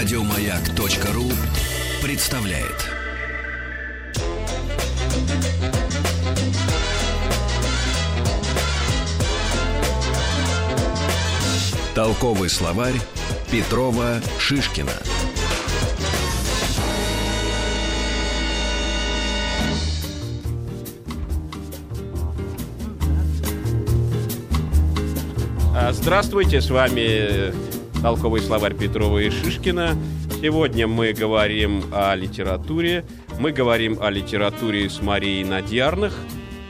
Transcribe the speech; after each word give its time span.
Радиомаяк.ру 0.00 1.30
представляет. 2.02 2.88
Толковый 11.94 12.48
словарь 12.48 12.94
Петрова 13.50 14.22
Шишкина. 14.38 14.90
А, 25.76 25.92
Здравствуйте, 25.92 26.62
с 26.62 26.70
вами 26.70 27.79
толковый 28.02 28.40
словарь 28.40 28.74
Петрова 28.74 29.18
и 29.18 29.30
Шишкина. 29.30 29.94
Сегодня 30.40 30.86
мы 30.86 31.12
говорим 31.12 31.84
о 31.92 32.14
литературе. 32.14 33.04
Мы 33.38 33.52
говорим 33.52 33.98
о 34.00 34.10
литературе 34.10 34.88
с 34.88 35.02
Марией 35.02 35.44
Надьярных. 35.44 36.14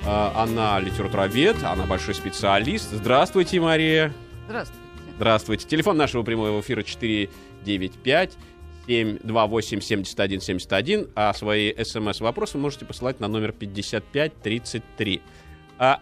А, 0.04 0.32
Она 0.42 0.80
литературовед, 0.80 1.62
она 1.62 1.86
большой 1.86 2.14
специалист. 2.14 2.90
Здравствуйте, 2.90 3.60
Мария. 3.60 4.12
Здравствуйте. 4.46 4.82
Здравствуйте. 5.16 5.68
Телефон 5.68 5.96
нашего 5.98 6.22
прямого 6.24 6.60
эфира 6.60 6.82
495 6.82 8.36
728 8.86 9.80
71 9.80 10.40
71, 10.40 11.08
а 11.14 11.32
свои 11.32 11.72
смс-вопросы 11.84 12.58
можете 12.58 12.86
посылать 12.86 13.20
на 13.20 13.28
номер 13.28 13.52
5533. 13.52 15.20
А 15.78 16.00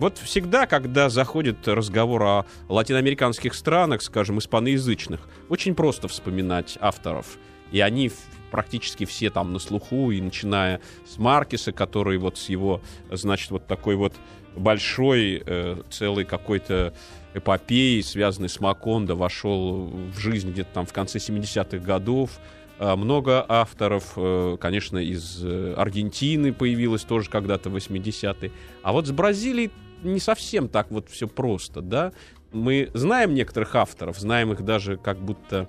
вот 0.00 0.16
всегда, 0.16 0.66
когда 0.66 1.10
заходит 1.10 1.68
разговор 1.68 2.22
о 2.22 2.46
латиноамериканских 2.70 3.52
странах, 3.52 4.00
скажем, 4.00 4.38
испаноязычных, 4.38 5.20
очень 5.50 5.74
просто 5.74 6.08
вспоминать 6.08 6.78
авторов. 6.80 7.36
И 7.70 7.80
они 7.80 8.10
практически 8.50 9.04
все 9.04 9.28
там 9.28 9.52
на 9.52 9.58
слуху, 9.58 10.10
и 10.10 10.22
начиная 10.22 10.80
с 11.06 11.18
Маркеса, 11.18 11.72
который 11.72 12.16
вот 12.16 12.38
с 12.38 12.48
его, 12.48 12.80
значит, 13.10 13.50
вот 13.50 13.66
такой 13.66 13.94
вот 13.94 14.14
большой, 14.56 15.42
э, 15.44 15.82
целый 15.90 16.24
какой-то 16.24 16.94
эпопеей, 17.34 18.02
связанной 18.02 18.48
с 18.48 18.58
Макондо, 18.58 19.16
вошел 19.16 19.84
в 19.86 20.18
жизнь 20.18 20.50
где-то 20.50 20.70
там 20.72 20.86
в 20.86 20.94
конце 20.94 21.18
70-х 21.18 21.76
годов. 21.76 22.30
А, 22.78 22.96
Много 22.96 23.44
авторов, 23.46 24.14
э, 24.16 24.56
конечно, 24.58 24.96
из 24.96 25.44
э, 25.44 25.74
Аргентины 25.76 26.54
появилось 26.54 27.02
тоже 27.02 27.28
когда-то 27.28 27.68
в 27.68 27.76
80-е. 27.76 28.50
А 28.82 28.92
вот 28.92 29.06
с 29.06 29.10
Бразилией 29.10 29.70
не 30.02 30.20
совсем 30.20 30.68
так 30.68 30.90
вот 30.90 31.08
все 31.08 31.26
просто, 31.28 31.80
да? 31.82 32.12
Мы 32.52 32.90
знаем 32.94 33.34
некоторых 33.34 33.74
авторов, 33.76 34.18
знаем 34.18 34.52
их 34.52 34.64
даже 34.64 34.96
как 34.96 35.18
будто... 35.18 35.68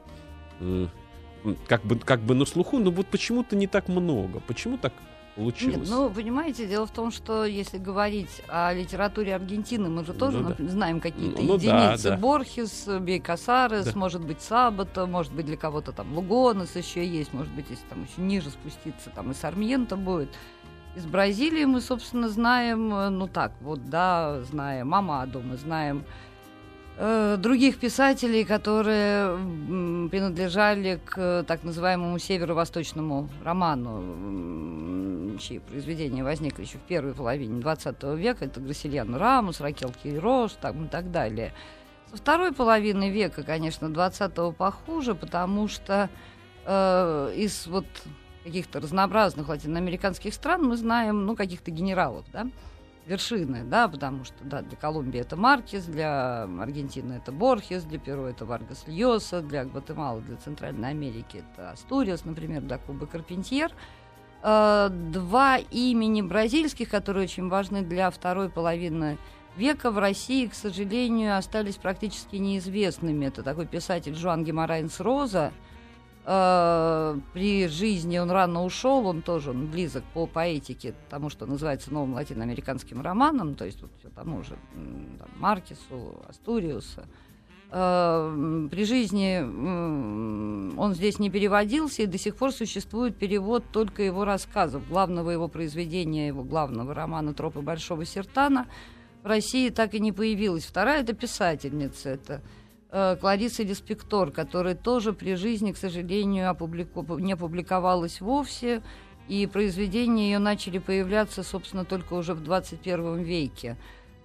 Как 1.68 1.84
бы, 1.84 1.98
как 1.98 2.20
бы 2.22 2.36
на 2.36 2.46
слуху, 2.46 2.78
но 2.78 2.92
вот 2.92 3.08
почему-то 3.08 3.56
не 3.56 3.66
так 3.66 3.88
много. 3.88 4.40
Почему 4.42 4.78
так 4.78 4.94
получилось? 5.36 5.78
Нет, 5.78 5.90
ну, 5.90 6.08
понимаете, 6.12 6.68
дело 6.68 6.86
в 6.86 6.92
том, 6.92 7.10
что 7.10 7.46
если 7.46 7.80
говорить 7.80 8.44
о 8.48 8.72
литературе 8.74 9.34
Аргентины, 9.34 9.90
мы 9.90 10.06
же 10.06 10.14
тоже 10.14 10.38
Ну 10.38 10.54
да. 10.56 10.68
знаем 10.70 11.00
какие-то 11.00 11.42
Ну 11.42 11.58
да, 11.58 11.88
единицы. 11.88 12.10
да. 12.10 12.18
Борхес, 12.18 12.88
Бейкасарес, 13.00 13.86
Да. 13.86 13.92
может 14.00 14.24
быть, 14.24 14.40
Сабата, 14.42 15.08
может 15.08 15.34
быть, 15.34 15.48
для 15.48 15.58
кого-то 15.58 15.94
там 15.94 16.14
Лугонес 16.16 16.76
еще 16.76 17.04
есть, 17.04 17.34
может 17.34 17.52
быть, 17.54 17.66
если 17.72 17.86
там 17.90 18.04
еще 18.04 18.22
ниже 18.22 18.52
спуститься, 18.52 19.10
там 19.10 19.32
и 19.32 19.34
Сармьенто 19.34 19.96
будет. 19.96 20.30
Из 20.94 21.06
Бразилии 21.06 21.64
мы, 21.64 21.80
собственно, 21.80 22.28
знаем, 22.28 22.94
э, 22.94 23.10
ну 23.10 23.28
так, 23.28 23.54
вот, 23.62 23.90
да, 23.90 24.42
знаем 24.42 24.94
Амаду, 24.94 25.40
мы 25.40 25.56
знаем 25.56 26.04
э, 26.98 27.38
других 27.40 27.80
писателей, 27.80 28.44
которые 28.44 29.28
м, 29.30 30.10
принадлежали 30.12 31.00
к 31.06 31.14
э, 31.18 31.44
так 31.48 31.64
называемому 31.64 32.20
северо-восточному 32.20 33.30
роману, 33.42 34.02
м, 34.02 35.38
чьи 35.40 35.60
произведения 35.60 36.26
возникли 36.26 36.64
еще 36.64 36.78
в 36.78 36.82
первой 36.82 37.14
половине 37.14 37.62
20 37.62 38.04
века. 38.16 38.44
Это 38.44 38.60
Грасильяно 38.60 39.18
Рамус, 39.18 39.62
Ракел 39.62 39.94
Кейрош 40.04 40.52
там, 40.60 40.86
и 40.86 40.88
так 40.90 41.10
далее. 41.10 41.54
Со 42.12 42.18
второй 42.18 42.52
половины 42.52 43.10
века, 43.10 43.44
конечно, 43.44 43.86
20-го 43.86 44.52
похуже, 44.52 45.16
потому 45.16 45.70
что 45.70 46.10
э, 46.66 47.34
из 47.38 47.66
вот 47.68 47.86
каких-то 48.44 48.80
разнообразных 48.80 49.48
латиноамериканских 49.48 50.34
стран 50.34 50.64
мы 50.64 50.78
знаем, 50.78 51.26
ну, 51.26 51.36
каких-то 51.36 51.72
генералов, 51.72 52.26
да, 52.32 52.48
вершины, 53.06 53.64
да, 53.64 53.88
потому 53.88 54.24
что, 54.24 54.36
да, 54.44 54.62
для 54.62 54.78
Колумбии 54.78 55.20
это 55.20 55.36
Маркес, 55.36 55.86
для 55.86 56.44
Аргентины 56.44 57.14
это 57.14 57.32
Борхес, 57.32 57.84
для 57.84 58.00
Перу 58.00 58.24
это 58.24 58.46
Варгас 58.46 58.84
Льоса, 58.88 59.42
для 59.42 59.66
Гватемалы, 59.66 60.22
для 60.22 60.38
Центральной 60.38 60.90
Америки 60.90 61.44
это 61.54 61.72
Астуриас, 61.72 62.26
например, 62.26 62.62
да, 62.62 62.78
Куба 62.78 63.06
Карпентьер. 63.06 63.72
Э, 64.44 64.90
Два 64.90 65.58
имени 65.58 66.22
бразильских, 66.22 66.90
которые 66.90 67.26
очень 67.26 67.50
важны 67.50 67.82
для 67.82 68.10
второй 68.12 68.50
половины 68.50 69.18
века 69.56 69.92
в 69.92 69.98
России, 69.98 70.48
к 70.48 70.54
сожалению, 70.54 71.38
остались 71.38 71.76
практически 71.76 72.38
неизвестными. 72.38 73.26
Это 73.26 73.44
такой 73.44 73.68
писатель 73.68 74.16
Жуан 74.16 74.44
Геморрайнс 74.44 75.00
Роза, 75.00 75.52
Э, 76.24 77.20
при 77.34 77.68
жизни 77.68 78.20
он 78.20 78.30
рано 78.30 78.64
ушел, 78.64 79.08
он 79.08 79.24
тоже 79.24 79.52
он 79.52 79.68
близок 79.68 80.04
по 80.14 80.28
поэтике 80.28 80.94
тому, 81.10 81.30
что 81.30 81.48
называется 81.48 81.92
новым 81.92 82.14
латиноамериканским 82.14 83.02
романом, 83.02 83.56
то 83.56 83.66
есть 83.66 83.82
вот 83.82 83.90
все 84.00 84.10
тому 84.10 84.44
же 84.44 84.56
там, 85.18 85.30
Маркесу, 85.40 86.22
Астуриуса. 86.30 87.06
Э, 87.72 88.68
При 88.70 88.86
жизни 88.86 89.40
он 89.42 90.94
здесь 90.94 91.18
не 91.18 91.32
переводился, 91.32 92.04
и 92.04 92.06
до 92.06 92.20
сих 92.20 92.36
пор 92.36 92.52
существует 92.52 93.18
перевод 93.18 93.64
только 93.72 94.04
его 94.04 94.24
рассказов, 94.24 94.88
главного 94.88 95.32
его 95.32 95.48
произведения, 95.48 96.28
его 96.28 96.44
главного 96.44 96.94
романа 96.94 97.34
«Тропы 97.34 97.62
Большого 97.62 98.06
Сертана». 98.06 98.68
В 99.24 99.28
России 99.28 99.70
так 99.70 99.94
и 99.94 100.00
не 100.00 100.12
появилась. 100.12 100.66
Вторая– 100.66 101.02
это 101.04 101.14
писательница, 101.14 102.10
это 102.10 102.42
э, 102.92 103.16
Клариса 103.20 103.64
Леспектор, 103.64 104.32
которая 104.32 104.76
тоже 104.76 105.14
при 105.14 105.36
жизни, 105.36 105.72
к 105.72 105.78
сожалению, 105.78 106.50
опублику- 106.50 107.20
не 107.20 107.36
публиковалась 107.36 108.22
вовсе, 108.22 108.82
и 109.28 109.48
произведения 109.48 110.32
ее 110.32 110.40
начали 110.40 110.78
появляться, 110.78 111.44
собственно, 111.44 111.86
только 111.86 112.14
уже 112.14 112.34
в 112.34 112.44
21 112.44 113.24
веке. 113.24 113.78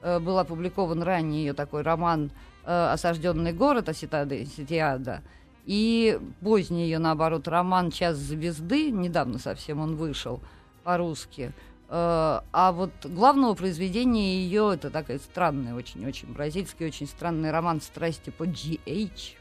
Э, 0.02 0.18
Был 0.18 0.38
опубликован 0.38 1.02
ранее 1.02 1.44
ее 1.44 1.52
такой 1.52 1.82
роман 1.82 2.30
э, 2.64 2.92
«Осажденный 2.92 3.52
город» 3.52 3.88
Ситиада, 3.96 5.22
и 5.64 6.18
поздний 6.40 6.84
ее, 6.84 6.98
наоборот, 6.98 7.48
роман 7.48 7.90
«Час 7.90 8.16
звезды», 8.16 8.90
недавно 8.90 9.38
совсем 9.38 9.80
он 9.80 9.96
вышел 9.96 10.40
по-русски, 10.84 11.52
А 11.88 12.72
вот 12.72 12.90
главного 13.04 13.54
произведения 13.54 14.38
ее 14.38 14.72
это 14.74 14.90
такой 14.90 15.18
странный, 15.18 15.72
очень-очень 15.72 16.32
бразильский, 16.32 16.86
очень 16.86 17.06
странный 17.06 17.50
роман 17.52 17.80
страсти 17.80 18.30
по 18.30 18.44
GH. 18.44 19.36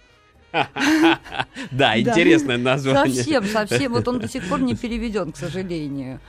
Да, 1.71 1.99
интересное 1.99 2.57
название. 2.57 3.15
Совсем, 3.15 3.45
совсем. 3.45 3.91
Вот 3.93 4.07
он 4.07 4.19
до 4.19 4.27
сих 4.27 4.47
пор 4.47 4.61
не 4.61 4.75
переведен, 4.75 5.31
к 5.31 5.37
сожалению. 5.37 6.19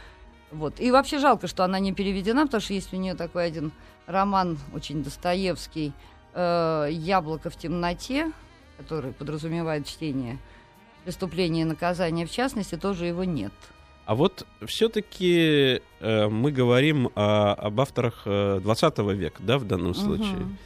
Вот. 0.51 0.81
И 0.81 0.91
вообще 0.91 1.19
жалко, 1.19 1.47
что 1.47 1.65
она 1.65 1.79
не 1.79 1.93
переведена, 1.93 2.47
потому 2.47 2.61
что 2.61 2.73
есть 2.75 2.93
у 2.93 2.97
нее 2.97 3.15
такой 3.15 3.47
один 3.47 3.73
роман, 4.07 4.59
очень 4.73 5.03
Достоевский, 5.03 5.93
э, 6.35 6.89
«Яблоко 6.91 7.51
в 7.51 7.57
темноте», 7.57 8.33
который 8.79 9.13
подразумевает 9.13 9.87
чтение 9.87 10.39
преступления 11.05 11.63
и 11.63 11.65
наказания, 11.65 12.27
в 12.27 12.31
частности, 12.33 12.77
тоже 12.77 13.07
его 13.07 13.25
нет. 13.25 13.53
А 14.07 14.15
вот 14.15 14.47
все-таки 14.65 15.83
мы 16.01 16.53
говорим 16.53 17.11
о- 17.15 17.55
об 17.55 17.81
авторах 17.81 18.23
э, 18.25 18.61
20 18.63 18.99
века, 19.15 19.43
да, 19.43 19.59
в 19.59 19.65
данном 19.65 19.95
случае. 19.95 20.37
Мгм. 20.37 20.59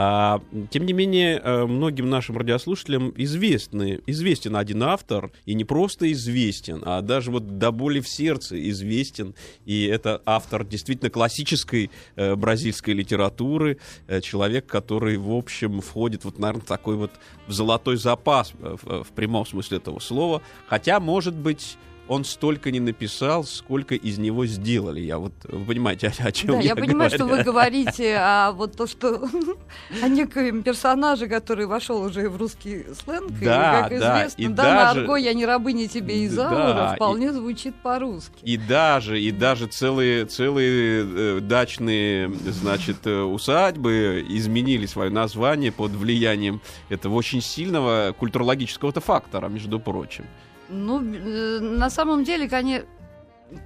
А, 0.00 0.40
тем 0.70 0.86
не 0.86 0.92
менее, 0.92 1.40
э, 1.42 1.66
многим 1.66 2.08
нашим 2.08 2.38
радиослушателям 2.38 3.12
известны, 3.16 4.00
известен 4.06 4.54
один 4.54 4.84
автор, 4.84 5.32
и 5.44 5.54
не 5.54 5.64
просто 5.64 6.12
известен, 6.12 6.84
а 6.86 7.00
даже 7.02 7.32
вот 7.32 7.58
до 7.58 7.72
боли 7.72 7.98
в 7.98 8.08
сердце 8.08 8.68
известен. 8.70 9.34
И 9.64 9.86
это 9.86 10.22
автор 10.24 10.64
действительно 10.64 11.10
классической 11.10 11.90
э, 12.14 12.36
бразильской 12.36 12.94
литературы, 12.94 13.78
э, 14.06 14.20
человек, 14.20 14.66
который, 14.66 15.16
в 15.16 15.32
общем, 15.32 15.80
входит, 15.80 16.24
вот, 16.24 16.38
наверное, 16.38 16.64
такой 16.64 16.94
вот 16.94 17.10
в 17.48 17.52
золотой 17.52 17.96
запас, 17.96 18.52
э, 18.60 18.76
в, 18.80 19.02
в 19.02 19.08
прямом 19.08 19.46
смысле 19.46 19.78
этого 19.78 19.98
слова. 19.98 20.42
Хотя, 20.68 21.00
может 21.00 21.34
быть, 21.34 21.76
он 22.08 22.24
столько 22.24 22.70
не 22.70 22.80
написал, 22.80 23.44
сколько 23.44 23.94
из 23.94 24.18
него 24.18 24.46
сделали. 24.46 25.00
Я 25.00 25.18
вот, 25.18 25.32
вы 25.44 25.64
понимаете, 25.64 26.08
о, 26.08 26.26
о 26.28 26.32
чем 26.32 26.50
Да, 26.52 26.56
я 26.58 26.62
я 26.70 26.76
понимаю, 26.76 27.10
что 27.10 27.18
говорю. 27.24 27.36
вы 27.36 27.44
говорите 27.44 28.16
о 28.16 28.52
вот 28.52 28.76
то, 28.76 28.86
что 28.86 29.28
о 30.02 30.08
некоем 30.08 30.62
персонаже, 30.62 31.28
который 31.28 31.66
вошел 31.66 32.00
уже 32.02 32.28
в 32.28 32.36
русский 32.36 32.84
сленг, 33.04 33.30
Да, 33.40 33.80
и, 33.80 33.82
как 33.82 34.00
да, 34.00 34.18
известно, 34.22 34.42
и 34.42 34.46
да, 34.48 34.62
даже- 34.62 34.74
на 34.74 34.90
арго 35.02 35.16
я 35.16 35.34
не 35.34 35.46
рабыня 35.46 35.86
тебе 35.88 36.24
из 36.24 36.34
Да, 36.34 36.48
аура, 36.50 36.92
и- 36.92 36.96
вполне 36.96 37.32
звучит 37.32 37.74
по-русски. 37.76 38.38
И 38.42 38.56
даже, 38.56 39.20
и 39.20 39.30
даже 39.30 39.66
целые, 39.66 40.24
целые 40.24 41.04
э, 41.06 41.40
дачные, 41.40 42.32
значит, 42.46 43.06
э, 43.06 43.20
усадьбы 43.22 44.24
изменили 44.28 44.86
свое 44.86 45.10
название 45.10 45.72
под 45.72 45.92
влиянием 45.92 46.60
этого 46.88 47.14
очень 47.14 47.40
сильного 47.42 48.14
культурологического-то 48.18 49.00
фактора, 49.00 49.48
между 49.48 49.78
прочим. 49.78 50.24
Ну, 50.68 51.02
э, 51.02 51.60
на 51.60 51.90
самом 51.90 52.24
деле, 52.24 52.48
конечно, 52.48 52.86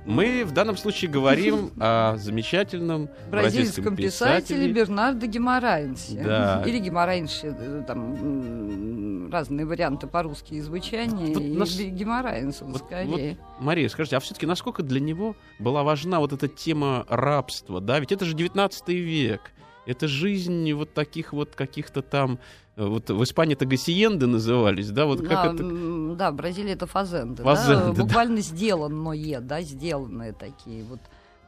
Мы 0.07 0.45
в 0.45 0.53
данном 0.53 0.77
случае 0.77 1.11
говорим 1.11 1.73
о 1.81 2.17
замечательном 2.17 3.09
бразильском 3.31 3.97
писателе 3.97 4.39
писателе. 4.69 4.73
Бернардо 4.73 5.27
Геморайнсе. 5.27 6.23
Да. 6.23 6.63
Или 6.65 6.79
Геморайнше, 6.79 7.57
э, 7.59 7.83
там 7.87 9.29
разные 9.33 9.67
варианты 9.67 10.07
по-русски 10.07 10.61
звучания. 10.61 11.35
Вот 11.35 11.43
и 11.43 11.53
нас- 11.53 11.77
Геморайнс, 11.77 12.63
он 12.63 12.73
Вот- 12.73 12.83
скорее. 12.83 13.39
Мария, 13.59 13.89
скажите, 13.89 14.17
а 14.17 14.21
все-таки 14.21 14.47
насколько 14.47 14.83
для 14.83 15.01
него 15.01 15.35
была 15.59 15.83
важна 15.83 16.21
вот 16.21 16.33
эта 16.33 16.47
тема 16.47 17.05
рабства, 17.09 17.81
да? 17.81 17.99
Ведь 17.99 18.13
это 18.13 18.25
же 18.25 18.35
19 18.35 18.95
век. 19.01 19.41
Это 19.85 20.07
жизнь 20.07 20.73
вот 20.75 20.95
таких 20.95 21.33
вот 21.33 21.57
каких-то 21.57 22.03
там... 22.03 22.39
э, 22.77 22.85
Вот 22.85 23.11
в 23.11 23.23
Испании 23.23 23.55
это 23.55 23.67
гасиенды 23.67 24.27
назывались, 24.27 24.91
да? 24.91 25.07
Вот 25.07 25.21
как 25.21 25.31
да, 25.31 25.55
это... 25.55 26.15
да, 26.17 26.31
в 26.31 26.35
Бразилии 26.37 26.73
это 26.73 26.87
фазенды. 26.87 27.43
Фазенды, 27.43 27.87
да, 27.87 27.93
да. 27.93 28.03
буквально 28.03 28.41
сделанное, 28.41 29.41
да, 29.41 29.61
сделанные 29.63 30.33
такие 30.33 30.85
вот 30.85 31.01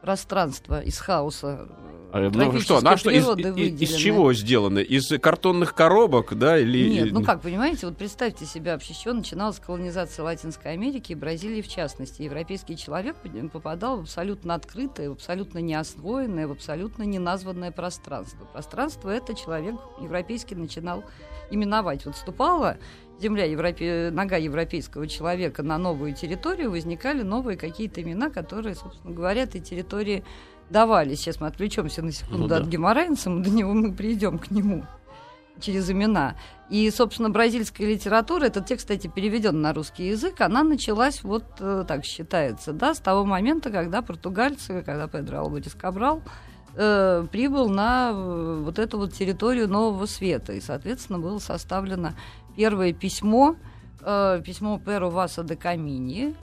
пространства 0.05 0.81
из 0.81 0.99
хаоса. 0.99 1.67
А, 2.13 2.29
Ну 2.29 2.59
что, 2.59 2.79
на 2.79 2.95
что, 2.95 3.09
из, 3.09 3.27
из 3.27 3.95
чего 3.95 4.31
сделано? 4.35 4.77
Из 4.77 5.07
картонных 5.19 5.73
коробок, 5.73 6.37
да? 6.37 6.59
Или... 6.59 6.89
Нет, 6.89 7.11
ну 7.11 7.23
как, 7.23 7.41
понимаете, 7.41 7.87
вот 7.87 7.97
представьте 7.97 8.45
себе, 8.45 8.73
вообще, 8.73 8.93
с 8.93 8.97
чего 8.97 9.15
начиналась 9.15 9.59
колонизация 9.59 10.23
Латинской 10.23 10.73
Америки 10.73 11.13
и 11.13 11.15
Бразилии 11.15 11.63
в 11.63 11.67
частности. 11.67 12.21
Европейский 12.21 12.77
человек 12.77 13.15
попадал 13.51 13.97
в 13.97 14.01
абсолютно 14.01 14.53
открытое, 14.53 15.09
в 15.09 15.13
абсолютно 15.13 15.57
неосвоенное, 15.57 16.47
в 16.47 16.51
абсолютно 16.51 17.01
неназванное 17.01 17.71
пространство. 17.71 18.45
Пространство 18.53 19.09
это 19.09 19.33
человек 19.33 19.75
европейский 19.99 20.53
начинал 20.53 21.03
именовать. 21.49 22.05
Вот 22.05 22.15
ступала 22.15 22.77
земля 23.19 23.45
европе... 23.45 24.09
нога 24.11 24.37
европейского 24.37 25.07
человека 25.07 25.63
на 25.63 25.77
новую 25.77 26.13
территорию, 26.13 26.71
возникали 26.71 27.21
новые 27.21 27.57
какие-то 27.57 28.01
имена, 28.01 28.29
которые, 28.29 28.75
собственно 28.75 29.13
говоря, 29.13 29.43
этой 29.43 29.61
территории 29.61 30.23
давали. 30.69 31.15
Сейчас 31.15 31.39
мы 31.39 31.47
отвлечемся 31.47 32.01
на 32.01 32.11
секунду 32.11 32.43
Ну 32.43 32.47
да. 32.47 32.57
от 32.57 32.67
Геморрайнса, 32.67 33.29
мы 33.29 33.43
до 33.43 33.49
него 33.49 33.73
мы 33.73 33.93
придем 33.93 34.39
к 34.39 34.51
нему 34.51 34.85
через 35.59 35.89
имена. 35.89 36.35
И, 36.69 36.89
собственно, 36.89 37.29
бразильская 37.29 37.87
литература, 37.87 38.45
этот 38.45 38.65
текст, 38.65 38.85
кстати, 38.85 39.07
переведен 39.07 39.61
на 39.61 39.73
русский 39.73 40.07
язык, 40.07 40.41
она 40.41 40.63
началась 40.63 41.23
вот 41.23 41.45
э, 41.59 41.85
так 41.87 42.03
считается, 42.03 42.73
да, 42.73 42.93
с 42.93 42.99
того 42.99 43.23
момента, 43.25 43.69
когда 43.69 44.01
португальцы, 44.01 44.83
когда 44.83 45.07
Педро 45.07 45.39
Алварес 45.39 45.75
Кабрал 45.75 46.23
э, 46.75 47.25
прибыл 47.31 47.69
на 47.69 48.11
э, 48.11 48.61
вот 48.65 48.79
эту 48.79 48.97
вот 48.97 49.13
территорию 49.13 49.69
Нового 49.69 50.07
Света. 50.07 50.53
И, 50.53 50.61
соответственно, 50.61 51.19
было 51.19 51.37
составлено 51.39 52.15
первое 52.55 52.93
письмо, 52.93 53.55
э, 54.01 54.41
письмо 54.45 54.79
Перу 54.79 55.09
Васа 55.09 55.43
де 55.43 55.55
Камини 55.55 56.35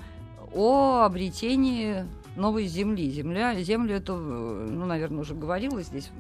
о 0.55 1.03
обретении 1.05 2.05
новой 2.37 2.67
земли. 2.67 3.11
Земля, 3.11 3.55
землю 3.63 3.97
эту, 3.97 4.15
э, 4.15 4.69
ну, 4.71 4.87
наверное, 4.87 5.21
уже 5.21 5.35
говорила 5.35 5.83
здесь 5.83 6.11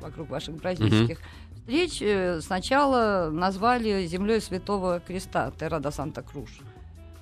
вокруг 0.00 0.30
ваших 0.30 0.56
бразильских 0.56 1.18
встреч. 1.54 2.00
Э, 2.02 2.40
Сначала 2.40 3.30
назвали 3.30 4.06
землей 4.06 4.40
Святого 4.40 5.00
Креста, 5.00 5.52
Терра 5.58 5.80
да 5.80 5.90
Санта 5.90 6.22
Круш. 6.22 6.60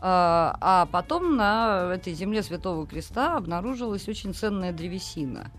А, 0.07 0.57
а 0.61 0.87
потом 0.87 1.37
на 1.37 1.93
этой 1.95 2.13
земле 2.13 2.43
Святого 2.43 2.87
Креста 2.87 3.37
обнаружилась 3.37 4.07
очень 4.07 4.35
ценная 4.35 4.73
древесина. 4.73 5.51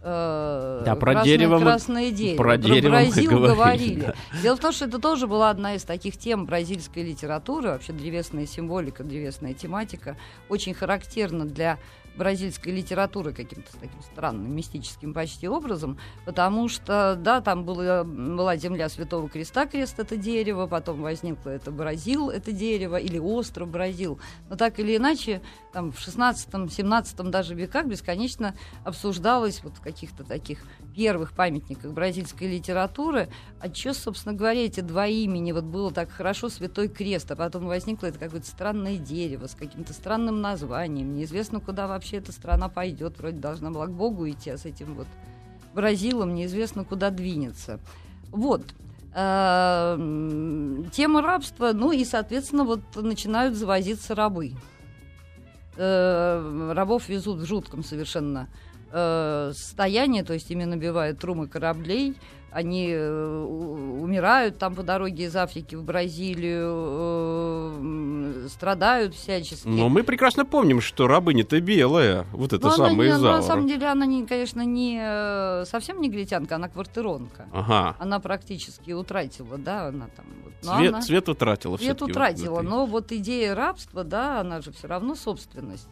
Э, 0.00 0.82
Да, 0.84 0.94
про 0.94 1.12
красное- 1.12 1.24
дерево 1.24 1.54
мы- 1.58 1.60
красное 1.64 2.10
дерево. 2.12 2.36
про 2.36 2.56
дерево 2.56 2.94
мы 2.94 3.02
Бразил 3.02 3.30
говорили, 3.30 3.54
говорили. 3.54 4.00
да. 4.00 4.14
Дело 4.42 4.56
в 4.56 4.60
том, 4.60 4.72
что 4.72 4.84
это 4.84 4.98
тоже 5.00 5.26
была 5.26 5.50
одна 5.50 5.74
из 5.74 5.82
таких 5.82 6.16
тем 6.16 6.46
бразильской 6.46 7.02
литературы, 7.02 7.70
вообще 7.70 7.92
древесная 7.92 8.46
символика, 8.46 9.02
древесная 9.02 9.54
тематика, 9.54 10.16
очень 10.48 10.72
характерна 10.72 11.46
для 11.46 11.78
бразильской 12.18 12.72
литературы 12.72 13.32
каким-то 13.32 13.70
таким 13.80 14.02
странным, 14.02 14.54
мистическим 14.54 15.14
почти 15.14 15.48
образом, 15.48 15.98
потому 16.26 16.68
что, 16.68 17.16
да, 17.18 17.40
там 17.40 17.64
было, 17.64 18.04
была 18.04 18.56
земля 18.56 18.88
Святого 18.88 19.28
Креста, 19.28 19.66
крест 19.66 19.98
это 19.98 20.16
дерево, 20.16 20.66
потом 20.66 21.00
возникло 21.00 21.50
это 21.50 21.70
Бразил, 21.70 22.28
это 22.28 22.52
дерево, 22.52 22.96
или 22.96 23.18
остров 23.18 23.68
Бразил. 23.68 24.18
Но 24.50 24.56
так 24.56 24.78
или 24.80 24.96
иначе, 24.96 25.40
там 25.72 25.92
в 25.92 25.98
16-17 25.98 27.30
даже 27.30 27.54
веках 27.54 27.86
бесконечно 27.86 28.54
обсуждалось 28.84 29.62
вот 29.62 29.76
в 29.76 29.80
каких-то 29.80 30.24
таких 30.24 30.58
первых 30.94 31.32
памятниках 31.32 31.92
бразильской 31.92 32.48
литературы, 32.48 33.28
а 33.60 33.72
что, 33.72 33.94
собственно 33.94 34.34
говоря, 34.34 34.64
эти 34.64 34.80
два 34.80 35.06
имени, 35.06 35.52
вот 35.52 35.64
было 35.64 35.92
так 35.92 36.10
хорошо 36.10 36.48
Святой 36.48 36.88
Крест, 36.88 37.30
а 37.30 37.36
потом 37.36 37.66
возникло 37.66 38.06
это 38.06 38.18
какое-то 38.18 38.46
странное 38.46 38.96
дерево 38.96 39.46
с 39.46 39.54
каким-то 39.54 39.92
странным 39.92 40.40
названием, 40.40 41.14
неизвестно, 41.14 41.60
куда 41.60 41.86
вообще 41.86 42.07
эта 42.16 42.32
страна 42.32 42.68
пойдет, 42.68 43.18
вроде 43.18 43.38
должна 43.38 43.70
была 43.70 43.86
к 43.86 43.92
Богу 43.92 44.28
идти, 44.28 44.50
а 44.50 44.58
с 44.58 44.64
этим 44.64 44.94
вот 44.94 45.06
Бразилом 45.74 46.34
неизвестно, 46.34 46.84
куда 46.84 47.10
двинется. 47.10 47.78
Вот. 48.30 48.62
Э, 49.14 49.96
Тема 50.92 51.22
рабства, 51.22 51.72
ну 51.72 51.92
и, 51.92 52.04
соответственно, 52.04 52.64
вот 52.64 52.80
начинают 52.96 53.54
завозиться 53.54 54.14
рабы. 54.14 54.52
Э, 55.76 56.72
Рабов 56.74 57.08
везут 57.08 57.38
в 57.38 57.46
жутком 57.46 57.84
совершенно 57.84 58.48
э, 58.90 59.52
состоянии, 59.54 60.22
то 60.22 60.32
есть 60.32 60.50
ими 60.50 60.64
набивают 60.64 61.20
трумы 61.20 61.46
кораблей, 61.46 62.16
они 62.50 62.90
э, 62.90 63.44
умирают 63.44 64.58
там 64.58 64.74
по 64.74 64.82
дороге 64.82 65.24
из 65.24 65.36
Африки 65.36 65.74
в 65.74 65.82
Бразилию, 65.84 66.72
э, 68.44 68.46
страдают 68.48 69.14
всячески. 69.14 69.66
Но 69.68 69.88
мы 69.88 70.02
прекрасно 70.02 70.44
помним, 70.44 70.80
что 70.80 71.06
рабыня-то 71.06 71.60
белая. 71.60 72.26
Вот 72.32 72.52
это 72.52 72.68
не- 72.68 73.06
из 73.08 73.20
на 73.20 73.42
самом 73.42 73.66
деле 73.68 73.86
она, 73.86 74.06
не, 74.06 74.26
конечно, 74.26 74.62
не 74.62 74.98
э, 75.02 75.64
совсем 75.66 76.00
негритянка, 76.00 76.56
она 76.56 76.68
квартиронка. 76.68 77.46
Ага. 77.52 77.96
Она 77.98 78.18
практически 78.20 78.92
утратила, 78.92 79.58
да, 79.58 79.88
она 79.88 80.08
там. 80.16 80.26
вот. 80.44 80.52
Цвет, 80.60 80.88
она 80.94 81.02
цвет 81.02 81.28
утратила 81.28 81.76
цвет 81.76 82.00
вот 82.00 82.10
утратила, 82.10 82.56
в 82.56 82.58
этой- 82.60 82.68
но 82.68 82.86
вот 82.86 83.12
идея 83.12 83.54
рабства, 83.54 84.04
да, 84.04 84.40
она 84.40 84.60
же 84.60 84.72
все 84.72 84.88
равно 84.88 85.14
собственность 85.14 85.88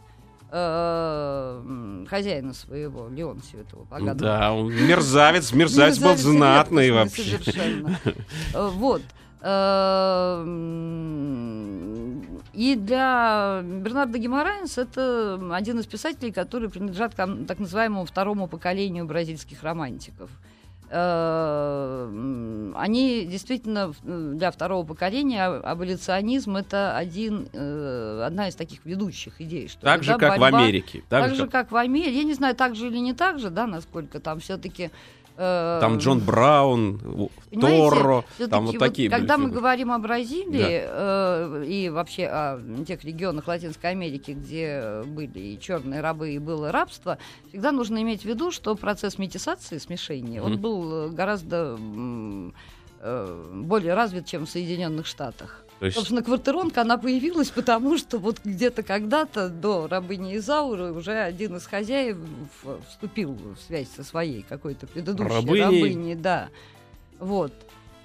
хозяина 0.49 2.53
своего, 2.53 3.09
Леонсия 3.09 3.61
этого 3.61 3.83
поганого. 3.85 4.17
Да, 4.17 4.53
он 4.53 4.73
мерзавец, 4.73 5.51
мерзавец 5.51 5.99
был 5.99 6.15
знатный 6.15 6.91
вообще. 6.91 7.37
Совершенно. 7.37 7.99
Э, 8.53 8.69
Вот. 8.73 9.01
Э, 9.41 10.43
И 12.53 12.75
для 12.75 13.61
Бернарда 13.63 14.17
Геморрайнс 14.17 14.77
это 14.77 15.39
один 15.51 15.79
из 15.79 15.85
писателей, 15.85 16.31
которые 16.31 16.69
принадлежат 16.69 17.13
к 17.13 17.17
так 17.47 17.59
называемому 17.59 18.05
второму 18.05 18.47
поколению 18.47 19.05
бразильских 19.05 19.63
романтиков. 19.63 20.29
Э, 20.89 22.73
Они 22.75 23.25
действительно 23.25 23.93
в- 23.93 24.35
для 24.35 24.51
второго 24.51 24.85
поколения 24.85 25.45
аболиционизм 25.45 26.55
это 26.57 26.95
один, 26.95 27.47
э, 27.53 28.23
одна 28.25 28.47
из 28.49 28.55
таких 28.55 28.85
ведущих 28.85 29.41
идей. 29.41 29.67
Что 29.67 29.81
Так 29.81 30.03
же, 30.03 30.15
как 30.17 30.37
в 30.37 30.39
борьба- 30.39 30.59
Америке. 30.59 31.03
Так, 31.09 31.23
Так 31.23 31.29
же, 31.31 31.35
же, 31.35 31.47
как 31.47 31.71
в 31.71 31.75
Америке. 31.75 32.15
Я 32.17 32.23
не 32.23 32.33
знаю, 32.33 32.55
так 32.55 32.75
же 32.75 32.87
или 32.87 32.97
не 32.99 33.13
так 33.13 33.39
же, 33.39 33.49
да, 33.49 33.65
насколько 33.67 34.19
там 34.19 34.39
все-таки... 34.39 34.91
Там 35.37 35.97
Джон 35.97 36.19
Браун, 36.19 36.99
у- 37.05 37.29
Понимаете, 37.51 37.77
Торро, 37.89 38.25
там 38.49 38.65
вот 38.65 38.73
вот 38.73 38.79
такие 38.79 39.09
были 39.09 39.19
Когда 39.19 39.37
мы 39.37 39.49
говорим 39.49 39.91
о 39.91 39.99
Бразилии 39.99 40.81
э, 40.83 41.63
и 41.65 41.89
вообще 41.89 42.25
о 42.25 42.59
тех 42.85 43.03
регионах 43.05 43.47
Латинской 43.47 43.91
Америки, 43.91 44.31
где 44.31 45.03
были 45.05 45.39
и 45.39 45.59
черные 45.59 46.01
рабы, 46.01 46.31
и 46.31 46.39
было 46.39 46.71
рабство, 46.71 47.17
всегда 47.49 47.71
нужно 47.71 48.01
иметь 48.01 48.23
в 48.23 48.25
виду, 48.25 48.51
что 48.51 48.75
процесс 48.75 49.17
метисации, 49.17 49.77
смешения, 49.77 50.41
он 50.41 50.53
Мгм. 50.53 50.61
был 50.61 50.91
э, 50.93 51.09
гораздо 51.09 51.77
э, 53.01 53.51
более 53.53 53.93
развит, 53.93 54.25
чем 54.25 54.45
в 54.45 54.49
Соединенных 54.49 55.05
Штатах. 55.05 55.63
То 55.79 55.85
есть 55.85 55.95
Собственно, 55.95 56.23
квартиронка, 56.23 56.81
она 56.81 56.97
появилась 56.97 57.49
потому, 57.49 57.97
что 57.97 58.17
вот 58.17 58.39
где-то 58.43 58.81
когда-то 58.81 59.49
до 59.49 59.87
рабыни 59.87 60.35
Изауры 60.37 60.91
уже 60.91 61.13
один 61.13 61.57
из 61.57 61.67
хозяев 61.67 62.17
вступил 62.89 63.33
в 63.33 63.57
связь 63.59 63.89
со 63.89 64.03
своей 64.03 64.41
какой-то 64.41 64.87
предыдущей 64.87 65.29
Рабыней? 65.29 65.61
рабыней, 65.61 66.15
да. 66.15 66.49
Вот. 67.19 67.53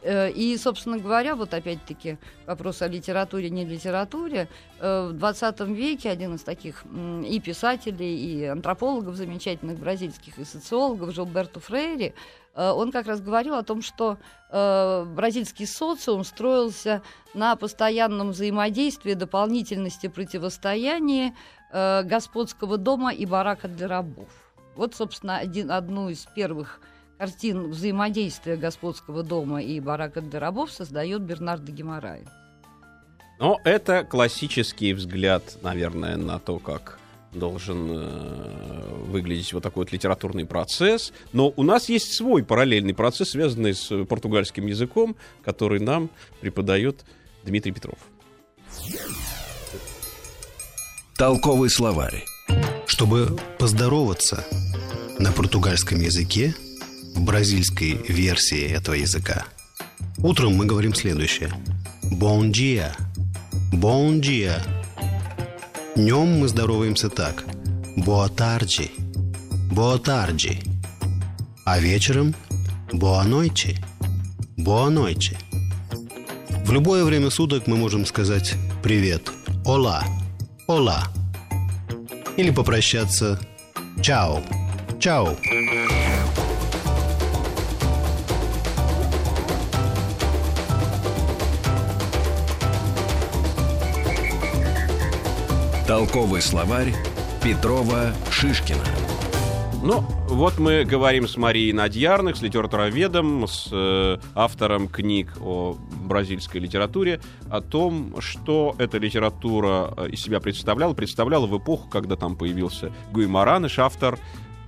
Э, 0.02 0.30
и, 0.30 0.56
собственно 0.58 0.98
говоря, 0.98 1.36
вот 1.36 1.54
опять-таки 1.54 2.18
вопрос 2.46 2.82
о 2.82 2.88
литературе, 2.88 3.48
не 3.50 3.64
литературе. 3.64 4.48
Э, 4.78 5.08
в 5.08 5.12
20 5.14 5.60
веке 5.68 6.10
один 6.10 6.34
из 6.34 6.42
таких 6.42 6.84
и 7.24 7.40
писателей, 7.40 8.16
и 8.16 8.44
антропологов 8.44 9.16
замечательных 9.16 9.78
бразильских, 9.78 10.38
и 10.38 10.44
социологов, 10.44 11.14
Жилберто 11.14 11.60
Фрейри, 11.60 12.14
он 12.54 12.92
как 12.92 13.06
раз 13.06 13.20
говорил 13.20 13.54
о 13.54 13.62
том, 13.62 13.82
что 13.82 14.18
бразильский 14.50 15.66
социум 15.66 16.24
строился 16.24 17.02
на 17.34 17.56
постоянном 17.56 18.30
взаимодействии, 18.30 19.14
дополнительности 19.14 20.08
противостоянии 20.08 21.34
господского 21.72 22.76
дома 22.76 23.12
и 23.12 23.24
барака 23.24 23.68
для 23.68 23.88
рабов. 23.88 24.28
Вот, 24.76 24.94
собственно, 24.94 25.38
один, 25.38 25.70
одну 25.70 26.08
из 26.10 26.26
первых 26.34 26.80
картин 27.18 27.70
взаимодействия 27.70 28.56
господского 28.56 29.22
дома 29.22 29.62
и 29.62 29.80
барака 29.80 30.20
для 30.20 30.40
рабов 30.40 30.70
создает 30.70 31.22
Бернардо 31.22 31.70
Геморрай. 31.72 32.24
Но 33.38 33.58
это 33.64 34.04
классический 34.04 34.92
взгляд, 34.92 35.42
наверное, 35.62 36.16
на 36.16 36.38
то, 36.38 36.58
как 36.58 36.98
должен 37.32 37.90
э, 37.90 39.04
выглядеть 39.06 39.52
вот 39.52 39.62
такой 39.62 39.84
вот 39.84 39.92
литературный 39.92 40.44
процесс. 40.44 41.12
Но 41.32 41.52
у 41.56 41.62
нас 41.62 41.88
есть 41.88 42.14
свой 42.14 42.44
параллельный 42.44 42.94
процесс, 42.94 43.30
связанный 43.30 43.74
с 43.74 44.04
португальским 44.04 44.66
языком, 44.66 45.16
который 45.44 45.80
нам 45.80 46.10
преподает 46.40 47.04
Дмитрий 47.44 47.72
Петров. 47.72 47.98
Толковый 51.16 51.70
словарь. 51.70 52.24
Чтобы 52.86 53.38
поздороваться 53.58 54.44
на 55.18 55.32
португальском 55.32 56.00
языке– 56.00 56.54
в 57.14 57.22
бразильской 57.22 58.00
версии 58.08 58.70
этого 58.70 58.94
языка. 58.94 59.44
Утром 60.18 60.54
мы 60.54 60.66
говорим 60.66 60.94
следующее. 60.94 61.50
Bom 62.04 62.50
dia. 62.50 62.94
Bom 63.72 64.20
dia. 64.20 64.81
Днем 65.94 66.40
мы 66.40 66.48
здороваемся 66.48 67.10
так. 67.10 67.44
Boa 67.98 68.34
tarde. 68.34 68.90
А 71.66 71.78
вечером. 71.80 72.34
Boa 72.90 73.26
noite. 73.26 73.76
В 76.64 76.72
любое 76.72 77.04
время 77.04 77.28
суток 77.28 77.66
мы 77.66 77.76
можем 77.76 78.06
сказать 78.06 78.54
«Привет», 78.82 79.30
«Ола», 79.66 80.02
«Ола» 80.66 81.08
или 82.38 82.50
попрощаться 82.50 83.38
«Чао», 84.00 84.42
«Чао». 84.98 85.36
Толковый 95.86 96.40
словарь 96.40 96.94
Петрова 97.42 98.12
Шишкина. 98.30 98.84
Ну, 99.82 100.04
вот 100.28 100.60
мы 100.60 100.84
говорим 100.84 101.26
с 101.26 101.36
Марией 101.36 101.72
Надьярных, 101.72 102.36
с 102.36 102.42
литературоведом, 102.42 103.48
с 103.48 103.68
э, 103.72 104.18
автором 104.36 104.86
книг 104.86 105.32
о 105.40 105.76
бразильской 106.04 106.60
литературе, 106.60 107.20
о 107.50 107.60
том, 107.60 108.14
что 108.20 108.76
эта 108.78 108.98
литература 108.98 109.92
э, 109.96 110.10
из 110.10 110.22
себя 110.22 110.38
представляла. 110.38 110.94
Представляла 110.94 111.48
в 111.48 111.58
эпоху, 111.58 111.88
когда 111.88 112.14
там 112.14 112.36
появился 112.36 112.92
Гуймараныш, 113.10 113.80
автор 113.80 114.20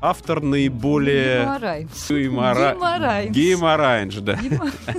автор 0.05 0.43
наиболее... 0.43 1.45
Геморрайнс. 1.45 2.11
Гемора... 2.11 2.75
Геморрайнс. 2.75 3.37
Геморрайнс, 3.37 4.15
да. 4.17 4.39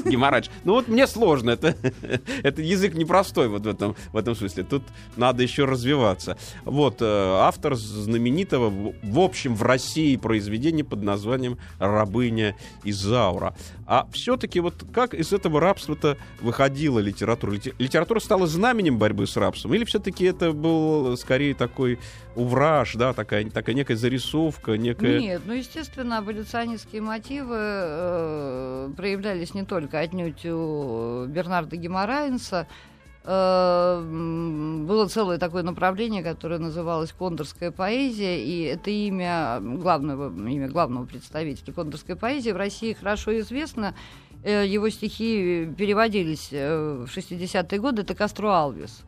Геморрайнс. 0.06 0.50
Ну 0.64 0.74
вот 0.74 0.88
мне 0.88 1.06
сложно, 1.06 1.52
это, 1.52 1.76
это 2.44 2.62
язык 2.62 2.96
непростой 2.96 3.48
вот 3.48 3.64
в 3.64 3.68
этом, 3.68 3.96
в 4.12 4.18
этом 4.18 4.36
смысле. 4.36 4.64
Тут 4.64 4.84
надо 5.16 5.44
еще 5.44 5.66
развиваться. 5.66 6.38
Вот, 6.64 7.02
э, 7.02 7.06
автор 7.06 7.76
знаменитого, 7.76 8.94
в 9.04 9.20
общем, 9.20 9.56
в 9.56 9.62
России 9.62 10.16
произведения 10.16 10.84
под 10.84 11.04
названием 11.04 11.60
«Рабыня 11.78 12.56
Изаура». 12.84 13.56
А 13.88 14.08
все-таки 14.12 14.60
вот 14.60 14.84
как 14.94 15.14
из 15.14 15.32
этого 15.32 15.60
рабства-то 15.60 16.18
выходила 16.42 17.00
литература? 17.00 17.54
Литература 17.78 18.20
стала 18.20 18.48
знаменем 18.48 18.98
борьбы 18.98 19.28
с 19.28 19.38
рабством? 19.38 19.76
Или 19.76 19.86
все-таки 19.86 20.26
это 20.26 20.54
был 20.54 21.16
скорее 21.18 21.54
такой 21.54 22.00
увраж, 22.36 22.96
да, 22.96 23.14
такая, 23.14 23.50
такая 23.50 23.76
некая 23.76 23.96
зарисовка, 23.96 24.78
некая... 24.78 25.20
Нет, 25.20 25.42
ну, 25.46 25.54
естественно, 25.54 26.18
аболиционистские 26.18 27.02
мотивы 27.02 27.56
э, 27.58 28.90
проявлялись 28.98 29.54
не 29.54 29.64
только 29.64 30.00
отнюдь 30.00 30.46
у 30.46 31.26
Бернарда 31.28 31.76
Геморрайнса, 31.76 32.68
э, 32.68 32.95
было 33.26 35.08
целое 35.08 35.40
такое 35.40 35.64
направление, 35.64 36.22
которое 36.22 36.60
называлось 36.60 37.12
кондорская 37.12 37.72
поэзия, 37.72 38.44
и 38.44 38.62
это 38.64 38.92
имя 38.92 39.60
главного, 39.62 40.28
имя 40.48 40.68
главного 40.68 41.06
представителя 41.06 41.74
кондорской 41.74 42.16
поэзии 42.16 42.52
в 42.52 42.58
России 42.58 42.94
хорошо 42.94 43.40
известно. 43.40 43.96
Э, 44.44 44.64
его 44.68 44.90
стихи 44.90 45.68
переводились 45.76 46.50
э, 46.52 47.06
в 47.08 47.18
60-е 47.18 47.80
годы, 47.80 48.04
это 48.04 48.14
Кастро 48.14 48.50
Алвис. 48.50 49.04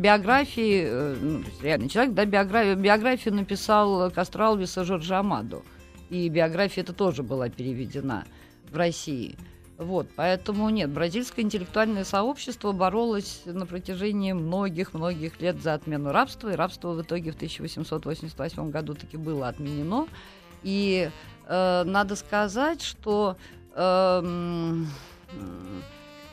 биографии, 0.00 0.84
э, 0.84 1.16
ну, 1.20 1.42
реальный 1.62 1.88
человек, 1.88 2.12
да, 2.12 2.26
биографию, 2.26 2.76
биографию 2.76 3.34
написал 3.34 4.10
Кастралвиса 4.10 4.84
Жоржа 4.84 5.20
Амаду. 5.20 5.62
И 6.10 6.28
биография 6.28 6.82
это 6.82 6.92
тоже 6.92 7.22
была 7.22 7.48
переведена 7.48 8.24
в 8.70 8.76
России. 8.76 9.36
Вот, 9.78 10.08
поэтому 10.16 10.70
нет, 10.70 10.90
бразильское 10.90 11.44
интеллектуальное 11.44 12.04
сообщество 12.04 12.72
боролось 12.72 13.42
на 13.44 13.66
протяжении 13.66 14.32
многих-многих 14.32 15.40
лет 15.40 15.60
за 15.60 15.74
отмену 15.74 16.12
рабства, 16.12 16.52
и 16.52 16.56
рабство 16.56 16.92
в 16.92 17.02
итоге 17.02 17.32
в 17.32 17.36
1888 17.36 18.70
году 18.70 18.94
таки 18.94 19.18
было 19.18 19.48
отменено. 19.48 20.06
И 20.62 21.10
э, 21.46 21.82
надо 21.84 22.16
сказать, 22.16 22.80
что 22.80 23.36
эм, 23.74 24.88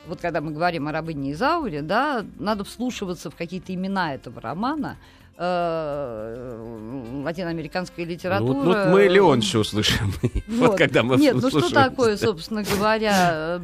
вот 0.06 0.20
когда 0.20 0.40
мы 0.40 0.52
говорим 0.52 0.88
о 0.88 0.92
рабыне 0.92 1.32
Изауре, 1.32 1.82
да, 1.82 2.24
надо 2.38 2.64
вслушиваться 2.64 3.30
в 3.30 3.36
какие-то 3.36 3.74
имена 3.74 4.14
этого 4.14 4.40
романа, 4.40 4.96
э, 5.36 7.22
латиноамериканская 7.24 8.04
литература. 8.04 8.52
Ну, 8.52 8.64
вот, 8.64 8.76
ну, 8.86 8.90
мы 8.92 9.08
Леонча 9.08 9.58
услышим. 9.58 10.12
Вот. 10.46 10.68
вот 10.68 10.78
когда 10.78 11.02
мы 11.02 11.16
Нет, 11.16 11.34
ну 11.34 11.48
что 11.48 11.72
такое, 11.72 12.16
собственно 12.16 12.62
говоря, 12.62 13.60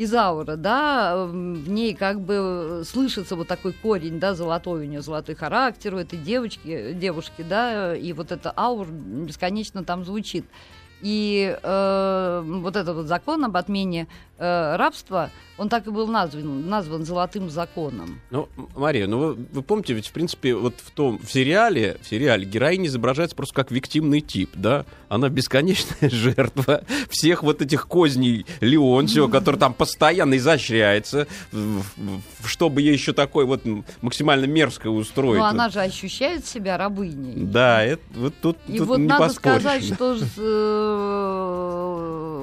Изаура, 0.00 0.54
да, 0.56 1.26
в 1.26 1.68
ней 1.68 1.92
как 1.92 2.20
бы 2.20 2.82
слышится 2.86 3.34
вот 3.34 3.48
такой 3.48 3.72
корень, 3.72 4.20
да, 4.20 4.34
золотой 4.34 4.82
у 4.82 4.88
нее 4.88 5.02
золотой 5.02 5.34
характер 5.34 5.94
у 5.94 5.98
этой 5.98 6.18
девочки, 6.18 6.92
девушки, 6.92 7.42
да, 7.42 7.96
и 7.96 8.12
вот 8.12 8.30
это 8.30 8.52
аур 8.56 8.86
бесконечно 8.88 9.82
там 9.82 10.04
звучит. 10.04 10.44
И 11.00 11.56
э, 11.60 12.42
вот 12.44 12.76
этот 12.76 12.94
вот 12.96 13.06
закон 13.06 13.44
об 13.44 13.56
отмене 13.56 14.08
э, 14.38 14.76
рабства, 14.76 15.30
он 15.58 15.68
так 15.68 15.88
и 15.88 15.90
был 15.90 16.06
назван, 16.06 16.68
назван 16.68 17.04
золотым 17.04 17.50
законом. 17.50 18.20
Ну, 18.30 18.48
Мария, 18.76 19.08
ну 19.08 19.18
вы, 19.18 19.34
вы 19.34 19.62
помните, 19.62 19.92
ведь 19.92 20.06
в 20.06 20.12
принципе 20.12 20.54
вот 20.54 20.74
в 20.78 20.90
том 20.92 21.18
в 21.18 21.30
сериале, 21.30 21.98
в 22.00 22.06
сериале 22.06 22.44
героиня 22.44 22.86
изображается 22.86 23.34
просто 23.34 23.54
как 23.54 23.72
виктимный 23.72 24.20
тип, 24.20 24.50
да? 24.54 24.86
Она 25.08 25.28
бесконечная 25.28 25.96
жертва 26.10 26.82
всех 27.10 27.42
вот 27.42 27.60
этих 27.60 27.88
козней 27.88 28.46
Леонтьева, 28.60 29.28
который 29.30 29.56
там 29.56 29.74
постоянно 29.74 30.36
изощряется, 30.36 31.26
чтобы 32.44 32.82
ей 32.82 32.92
еще 32.92 33.12
такое 33.12 33.44
вот 33.44 33.62
максимально 34.00 34.44
мерзкое 34.44 34.92
устроить. 34.92 35.40
Но 35.40 35.46
она 35.46 35.70
же 35.70 35.80
ощущает 35.80 36.46
себя 36.46 36.78
рабыней. 36.78 37.34
Да, 37.34 37.82
это 37.82 38.02
вот 38.14 38.34
тут, 38.40 38.58
И 38.68 38.78
тут 38.78 38.88
вот 38.88 38.98
не 38.98 39.06
надо 39.06 39.24
поспоришь. 39.24 39.60
сказать, 39.60 39.84
что 39.84 40.16
э, 40.36 42.37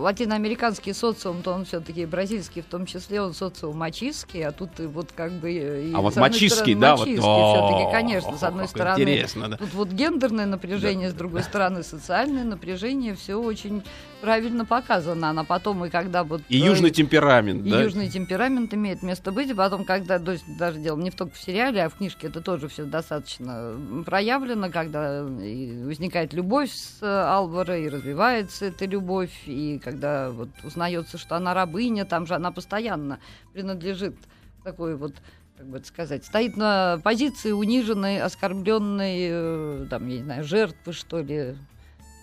латиноамериканский 0.00 0.94
социум, 0.94 1.42
то 1.42 1.52
он 1.52 1.64
все-таки 1.64 2.06
бразильский, 2.06 2.62
в 2.62 2.66
том 2.66 2.86
числе 2.86 3.20
он 3.20 3.34
социум 3.34 3.76
мачистский, 3.76 4.44
а 4.44 4.52
тут 4.52 4.70
вот 4.78 5.12
как 5.14 5.32
бы... 5.32 5.50
И, 5.52 5.92
а 5.94 6.00
вот 6.00 6.16
мачистский, 6.16 6.74
да? 6.74 6.96
Мачистский 6.96 7.20
вот, 7.20 7.68
все-таки, 7.68 7.92
конечно, 7.92 8.36
с 8.36 8.42
одной 8.42 8.68
стороны. 8.68 9.00
Интересно, 9.00 9.48
да. 9.48 9.56
Тут 9.56 9.74
вот 9.74 9.88
гендерное 9.88 10.46
напряжение, 10.46 11.10
с 11.10 11.14
другой 11.14 11.42
стороны 11.42 11.82
социальное 11.82 12.44
напряжение, 12.44 13.14
все 13.14 13.36
очень 13.36 13.82
правильно 14.20 14.64
показано. 14.64 15.30
Она 15.30 15.44
потом, 15.44 15.84
и 15.84 15.90
когда 15.90 16.24
вот... 16.24 16.42
И 16.48 16.58
южный 16.58 16.90
темперамент, 16.90 17.66
и 17.66 17.70
да? 17.70 17.82
южный 17.82 18.08
темперамент 18.08 18.72
имеет 18.74 19.02
место 19.02 19.32
быть, 19.32 19.50
и 19.50 19.54
потом, 19.54 19.84
когда, 19.84 20.18
то 20.18 20.32
есть, 20.32 20.44
даже 20.58 20.78
дело 20.78 20.98
не 20.98 21.10
в 21.10 21.14
только 21.14 21.34
в 21.34 21.38
сериале, 21.38 21.84
а 21.84 21.88
в 21.88 21.94
книжке 21.94 22.28
это 22.28 22.40
тоже 22.40 22.68
все 22.68 22.84
достаточно 22.84 23.74
проявлено, 24.06 24.70
когда 24.70 25.22
возникает 25.22 26.32
любовь 26.32 26.72
с 26.72 27.02
Алваро, 27.02 27.76
и 27.76 27.88
развивается 27.88 28.66
эта 28.66 28.84
любовь, 28.86 29.32
и 29.46 29.80
когда 29.82 30.30
вот 30.30 30.50
узнается, 30.62 31.18
что 31.18 31.36
она 31.36 31.54
рабыня, 31.54 32.04
там 32.04 32.26
же 32.26 32.34
она 32.34 32.50
постоянно 32.50 33.18
принадлежит 33.52 34.16
такой 34.62 34.96
вот 34.96 35.14
как 35.60 35.68
бы 35.68 35.76
это 35.76 35.86
сказать, 35.86 36.24
стоит 36.24 36.56
на 36.56 36.98
позиции 37.04 37.52
униженной, 37.52 38.22
оскорбленной, 38.22 39.28
э, 39.30 39.86
там, 39.90 40.08
я 40.08 40.16
не 40.16 40.22
знаю, 40.22 40.42
жертвы, 40.42 40.94
что 40.94 41.20
ли. 41.20 41.54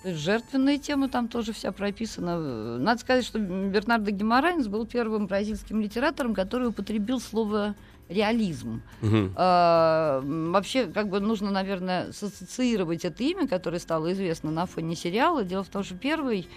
Жертвенная 0.03 0.77
тема 0.77 1.09
там 1.09 1.27
тоже 1.27 1.53
вся 1.53 1.71
прописана. 1.71 2.77
Надо 2.77 3.01
сказать, 3.01 3.25
что 3.25 3.39
Бернардо 3.39 4.11
Гимаранец 4.11 4.67
был 4.67 4.85
первым 4.85 5.27
бразильским 5.27 5.81
литератором, 5.81 6.33
который 6.33 6.67
употребил 6.67 7.19
слово 7.19 7.75
реализм. 8.09 8.81
Мгм. 9.01 9.33
А, 9.35 10.21
вообще, 10.23 10.85
как 10.85 11.09
бы 11.09 11.19
нужно, 11.19 11.51
наверное, 11.51 12.09
ассоциировать 12.09 13.05
это 13.05 13.23
имя, 13.23 13.47
которое 13.47 13.79
стало 13.79 14.13
известно 14.13 14.51
на 14.51 14.65
фоне 14.65 14.95
сериала. 14.95 15.43
Дело 15.43 15.63
в 15.63 15.69
том, 15.69 15.83
что 15.83 15.95
первый 15.95 16.47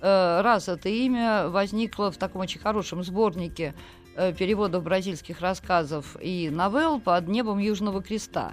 э, 0.00 0.40
раз 0.42 0.68
это 0.68 0.88
имя 0.88 1.48
возникло 1.48 2.10
в 2.10 2.16
таком 2.16 2.42
очень 2.42 2.60
хорошем 2.60 3.02
сборнике 3.02 3.74
э, 4.16 4.32
переводов 4.32 4.82
бразильских 4.82 5.40
рассказов 5.40 6.16
и 6.20 6.50
новелл 6.50 7.00
под 7.00 7.28
небом 7.28 7.58
Южного 7.58 8.02
Креста. 8.02 8.52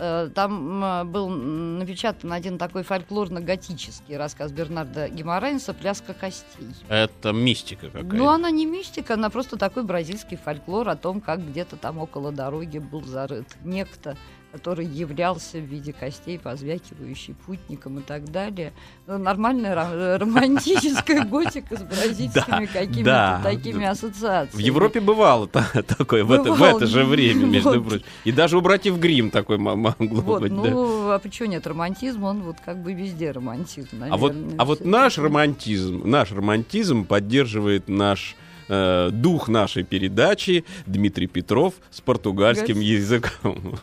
Э, 0.00 0.30
Там 0.34 1.10
был 1.12 1.28
напечатан 1.28 2.32
один 2.32 2.56
такой 2.56 2.82
фольклорно-готический 2.82 4.16
рассказ 4.16 4.50
Бернарда 4.50 5.08
Гимаранеса 5.08 5.74
«Пляска 5.74 6.14
костей». 6.14 6.68
Это 6.88 7.32
мистика 7.32 7.86
какая-то. 7.88 8.16
Ну, 8.16 8.28
она 8.28 8.50
не 8.50 8.64
мистика, 8.64 9.14
она 9.14 9.28
просто 9.28 9.58
такой 9.58 9.82
бразильский 9.84 10.38
фольклор 10.38 10.88
о 10.88 10.96
том, 10.96 11.20
как 11.20 11.46
где-то 11.46 11.76
там 11.76 11.98
около 11.98 12.32
дороги 12.32 12.78
был 12.78 13.04
зарыт 13.04 13.46
некто, 13.62 14.16
который 14.52 14.84
являлся 14.86 15.58
в 15.58 15.64
виде 15.64 15.92
костей, 15.92 16.38
позвякивающий 16.38 17.34
путником 17.46 17.98
и 17.98 18.02
так 18.02 18.30
далее. 18.30 18.72
Ну, 19.06 19.18
нормальная 19.18 19.74
ро- 19.74 20.18
романтическая 20.18 21.24
готика 21.24 21.76
с 21.76 21.82
бразильскими 21.82 22.66
какими-то 22.66 23.40
такими 23.42 23.84
ассоциациями. 23.86 24.62
В 24.62 24.66
Европе 24.66 25.00
бывало 25.00 25.46
та- 25.46 25.68
такое 25.86 26.24
в 26.24 26.32
это, 26.32 26.86
же 26.86 27.04
время, 27.04 27.46
между 27.46 27.82
прочим. 27.82 28.04
И 28.24 28.32
даже 28.32 28.58
у 28.58 28.60
братьев 28.60 28.98
Грим 28.98 29.30
такой 29.30 29.58
мо- 29.58 29.76
могло 29.76 30.38
быть. 30.40 30.52
ну, 30.52 31.10
а 31.10 31.18
почему 31.18 31.48
нет 31.48 31.66
романтизма? 31.66 32.26
Он 32.26 32.42
вот 32.42 32.56
как 32.64 32.82
бы 32.82 32.92
везде 32.92 33.30
романтизм, 33.30 34.02
А 34.10 34.16
вот, 34.16 34.34
а 34.58 34.66
наш 34.84 35.18
романтизм, 35.18 36.02
наш 36.08 36.32
романтизм 36.32 37.04
поддерживает 37.04 37.88
наш 37.88 38.36
э, 38.68 39.10
дух 39.12 39.48
нашей 39.48 39.82
передачи 39.82 40.64
Дмитрий 40.86 41.26
Петров 41.26 41.74
с 41.90 42.00
португальским 42.00 42.80
языком. 42.80 43.78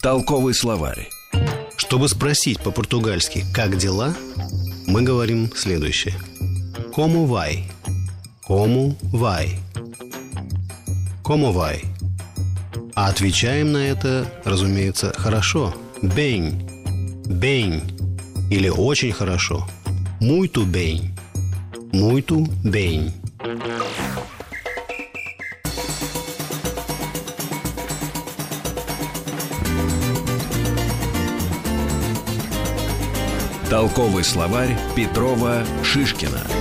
Толковый 0.00 0.54
словарь. 0.54 1.08
Чтобы 1.76 2.08
спросить 2.08 2.60
по-португальски 2.60 3.44
«как 3.52 3.76
дела?», 3.76 4.14
мы 4.86 5.02
говорим 5.02 5.50
следующее. 5.54 6.14
Como 6.94 7.26
vai? 7.26 7.64
Como 8.46 8.96
vai? 9.12 9.58
Como 11.22 11.52
vai? 11.52 11.84
А 12.94 13.08
отвечаем 13.08 13.72
на 13.72 13.78
это, 13.78 14.32
разумеется, 14.44 15.12
хорошо. 15.18 15.74
Bem. 16.00 16.64
Bem. 17.26 17.82
Или 18.50 18.68
очень 18.68 19.12
хорошо. 19.12 19.66
Muito 20.20 20.64
bem. 20.64 21.12
Muito 21.92 22.46
bem. 22.64 23.12
Толковый 33.70 34.22
словарь 34.22 34.78
Петрова 34.94 35.64
Шишкина. 35.82 36.55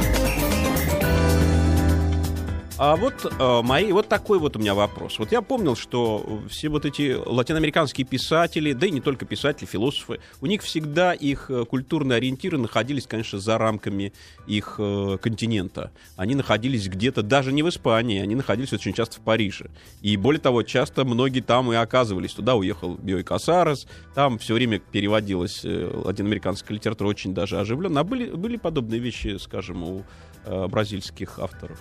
А 2.77 2.97
вот 2.97 3.25
э, 3.25 3.61
мои, 3.63 3.93
вот 3.93 4.09
такой 4.09 4.37
вот 4.37 4.57
у 4.57 4.59
меня 4.59 4.75
вопрос. 4.75 5.17
Вот 5.17 5.31
я 5.31 5.41
помнил, 5.41 5.77
что 5.77 6.41
все 6.49 6.67
вот 6.67 6.85
эти 6.85 7.15
латиноамериканские 7.25 8.05
писатели, 8.05 8.73
да 8.73 8.87
и 8.87 8.91
не 8.91 8.99
только 8.99 9.25
писатели, 9.25 9.65
философы, 9.65 10.19
у 10.41 10.45
них 10.45 10.61
всегда 10.61 11.13
их 11.13 11.49
э, 11.49 11.63
культурные 11.63 12.17
ориентиры 12.17 12.57
находились, 12.57 13.07
конечно, 13.07 13.39
за 13.39 13.57
рамками 13.57 14.11
их 14.45 14.75
э, 14.77 15.17
континента. 15.21 15.91
Они 16.17 16.35
находились 16.35 16.89
где-то 16.89 17.23
даже 17.23 17.53
не 17.53 17.63
в 17.63 17.69
Испании, 17.69 18.21
они 18.21 18.35
находились 18.35 18.73
очень 18.73 18.91
часто 18.91 19.17
в 19.17 19.21
Париже. 19.21 19.69
И 20.01 20.17
более 20.17 20.41
того, 20.41 20.61
часто 20.63 21.05
многие 21.05 21.39
там 21.39 21.71
и 21.71 21.75
оказывались. 21.75 22.33
Туда 22.33 22.55
уехал 22.55 22.95
Биой 22.95 23.23
Касарес, 23.23 23.87
там 24.15 24.37
все 24.37 24.53
время 24.53 24.79
переводилась 24.79 25.61
э, 25.63 25.89
латиноамериканская 25.93 26.75
литература 26.75 27.07
очень 27.07 27.33
даже 27.33 27.57
оживленно. 27.57 28.01
А 28.01 28.03
были, 28.03 28.31
были 28.31 28.57
подобные 28.57 28.99
вещи, 28.99 29.37
скажем, 29.39 29.81
у 29.81 30.03
э, 30.43 30.67
бразильских 30.67 31.39
авторов? 31.39 31.79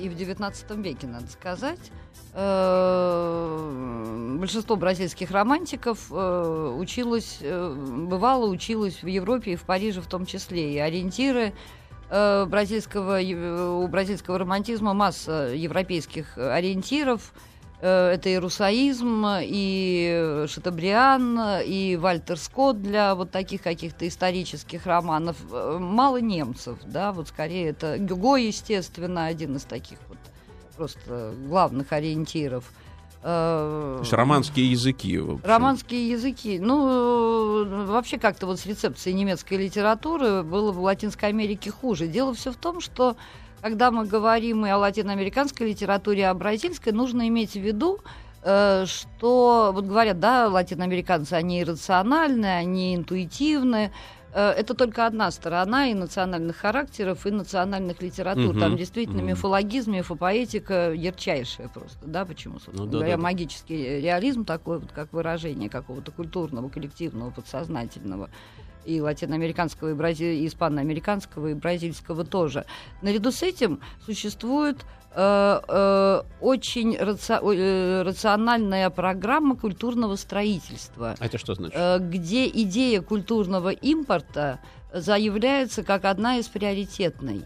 И 0.00 0.08
в 0.08 0.12
XIX 0.12 0.82
веке, 0.82 1.06
надо 1.06 1.30
сказать. 1.30 1.90
Э, 2.34 4.36
Большинство 4.38 4.76
бразильских 4.76 5.30
романтиков 5.30 6.06
э, 6.10 6.76
училось, 6.78 7.38
э, 7.40 7.74
бывало, 7.74 8.46
училось 8.46 9.02
в 9.02 9.06
Европе 9.06 9.52
и 9.52 9.56
в 9.56 9.64
Париже 9.64 10.00
в 10.00 10.06
том 10.06 10.26
числе. 10.26 10.74
И 10.74 10.78
ориентиры 10.78 11.52
бразильского, 12.10 13.20
у 13.20 13.86
бразильского 13.86 14.36
романтизма 14.36 14.94
масса 14.94 15.52
европейских 15.54 16.36
ориентиров. 16.36 17.32
Э, 17.80 18.10
Это 18.12 18.28
и 18.28 18.36
русаизм, 18.36 19.24
и 19.40 20.44
Шатабриан, 20.48 21.62
и 21.64 21.96
Вальтер 21.96 22.38
Скотт 22.38 22.82
для 22.82 23.14
вот 23.14 23.30
таких 23.30 23.62
каких-то 23.62 24.06
исторических 24.06 24.86
романов. 24.86 25.36
Э, 25.50 25.78
Мало 25.80 26.18
немцев, 26.20 26.78
да, 26.84 27.12
вот 27.12 27.28
скорее 27.28 27.70
это 27.70 27.98
Гюго, 27.98 28.36
естественно, 28.36 29.26
один 29.26 29.56
из 29.56 29.64
таких 29.64 29.98
вот 30.08 30.18
просто 30.76 31.34
главных 31.46 31.92
ориентиров. 31.92 32.70
Э, 33.22 33.96
То 33.98 34.02
есть 34.02 34.12
романские 34.12 34.70
языки. 34.70 35.20
Романские 35.42 36.10
языки. 36.10 36.58
Ну, 36.58 37.86
вообще 37.86 38.18
как-то 38.18 38.46
вот 38.46 38.60
с 38.60 38.66
рецепцией 38.66 39.14
немецкой 39.14 39.54
литературы 39.54 40.42
было 40.42 40.72
в 40.72 40.80
Латинской 40.80 41.28
Америке 41.30 41.70
хуже. 41.70 42.08
Дело 42.08 42.34
все 42.34 42.50
в 42.50 42.56
том, 42.56 42.80
что 42.80 43.16
когда 43.60 43.90
мы 43.90 44.06
говорим 44.06 44.66
и 44.66 44.70
о 44.70 44.78
латиноамериканской 44.78 45.68
литературе, 45.68 46.20
и 46.20 46.24
о 46.24 46.34
бразильской, 46.34 46.92
нужно 46.92 47.28
иметь 47.28 47.52
в 47.52 47.60
виду, 47.60 48.00
э, 48.42 48.84
что, 48.86 49.70
вот 49.74 49.84
говорят, 49.84 50.18
да, 50.20 50.48
латиноамериканцы, 50.48 51.34
они 51.34 51.62
иррациональны, 51.62 52.46
они 52.46 52.94
интуитивны, 52.94 53.90
Э, 54.32 54.50
это 54.50 54.74
только 54.74 55.06
одна 55.06 55.30
сторона 55.30 55.88
и 55.88 55.94
национальных 55.94 56.56
характеров, 56.56 57.26
и 57.26 57.30
национальных 57.30 58.00
литератур. 58.00 58.52
Мгм, 58.52 58.60
Там 58.60 58.76
действительно 58.76 59.18
мгм. 59.18 59.30
мифологизм, 59.30 59.92
мифопоэтика 59.92 60.92
ярчайшая 60.92 61.68
просто, 61.68 61.98
да, 62.06 62.24
почему, 62.24 62.54
собственно 62.54 62.84
Ну 62.84 62.90
да, 62.90 62.98
говоря, 62.98 63.16
да. 63.16 63.22
магический 63.22 64.00
реализм 64.00 64.44
такой 64.44 64.78
вот, 64.78 64.92
как 64.92 65.12
выражение 65.12 65.68
какого-то 65.68 66.12
культурного, 66.12 66.68
коллективного, 66.68 67.30
подсознательного 67.30 68.30
и 68.96 69.00
латиноамериканского, 69.00 69.90
и, 69.90 69.94
брази... 69.94 70.24
и 70.24 70.46
испаноамериканского, 70.46 71.48
и 71.48 71.54
бразильского 71.54 72.24
тоже. 72.24 72.64
Наряду 73.02 73.30
с 73.30 73.42
этим 73.42 73.80
существует 74.04 74.78
э, 75.14 75.60
э, 75.68 76.22
очень 76.40 76.96
раци- 76.96 77.40
э, 77.54 78.02
рациональная 78.02 78.90
программа 78.90 79.56
культурного 79.56 80.16
строительства 80.16 81.14
А 81.18 81.26
это 81.26 81.38
что 81.38 81.54
значит? 81.54 81.74
э, 81.76 81.98
где 82.00 82.48
идея 82.48 83.00
культурного 83.02 83.70
импорта 83.70 84.58
заявляется 84.92 85.82
как 85.84 86.04
одна 86.04 86.38
из 86.38 86.48
приоритетной. 86.48 87.44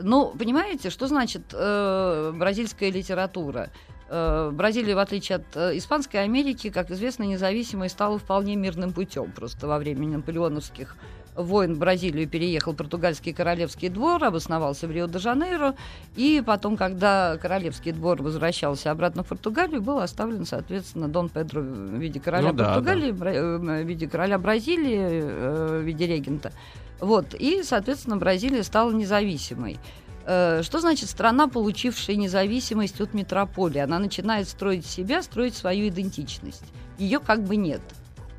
Ну, 0.00 0.32
понимаете, 0.38 0.90
что 0.90 1.06
значит 1.06 1.42
э, 1.52 2.32
бразильская 2.34 2.90
литература? 2.90 3.70
Э, 4.10 4.50
Бразилия, 4.52 4.94
в 4.94 4.98
отличие 4.98 5.36
от 5.36 5.56
э, 5.56 5.76
Испанской 5.76 6.22
Америки, 6.22 6.70
как 6.70 6.90
известно, 6.90 7.24
независимой 7.24 7.90
стала 7.90 8.18
вполне 8.18 8.56
мирным 8.56 8.92
путем. 8.92 9.30
Просто 9.32 9.66
во 9.66 9.78
время 9.78 10.08
наполеоновских 10.08 10.96
войн 11.36 11.74
в 11.74 11.78
Бразилию 11.78 12.26
переехал 12.26 12.74
португальский 12.74 13.32
королевский 13.32 13.90
двор, 13.90 14.24
обосновался 14.24 14.88
в 14.88 14.90
Рио-де-Жанейро, 14.90 15.74
и 16.16 16.42
потом, 16.44 16.76
когда 16.76 17.36
королевский 17.36 17.92
двор 17.92 18.20
возвращался 18.22 18.90
обратно 18.90 19.22
в 19.22 19.28
Португалию, 19.28 19.80
был 19.80 20.00
оставлен, 20.00 20.46
соответственно, 20.46 21.06
Дон 21.06 21.28
Педро 21.28 21.60
в 21.60 21.94
виде 21.94 22.18
короля 22.18 22.48
Ну 22.48 22.54
да, 22.54 22.64
Португалии, 22.64 23.12
Бра- 23.12 23.34
э, 23.34 23.58
в 23.58 23.86
виде 23.86 24.08
короля 24.08 24.38
Бразилии, 24.38 25.20
в 25.20 25.82
виде 25.82 26.06
регента. 26.06 26.52
Вот, 26.98 27.34
и, 27.34 27.62
соответственно, 27.62 28.16
Бразилия 28.16 28.64
стала 28.64 28.90
независимой. 28.90 29.78
Э, 30.30 30.62
Что 30.62 30.78
значит 30.80 31.08
страна, 31.08 31.48
получившая 31.48 32.16
независимость 32.16 33.00
от 33.00 33.14
метрополии? 33.14 33.78
Она 33.80 33.98
начинает 33.98 34.46
строить 34.48 34.84
себя, 34.84 35.22
строить 35.22 35.54
свою 35.56 35.88
идентичность. 35.88 36.62
Ее 36.98 37.18
как 37.18 37.42
бы 37.44 37.56
нет. 37.56 37.80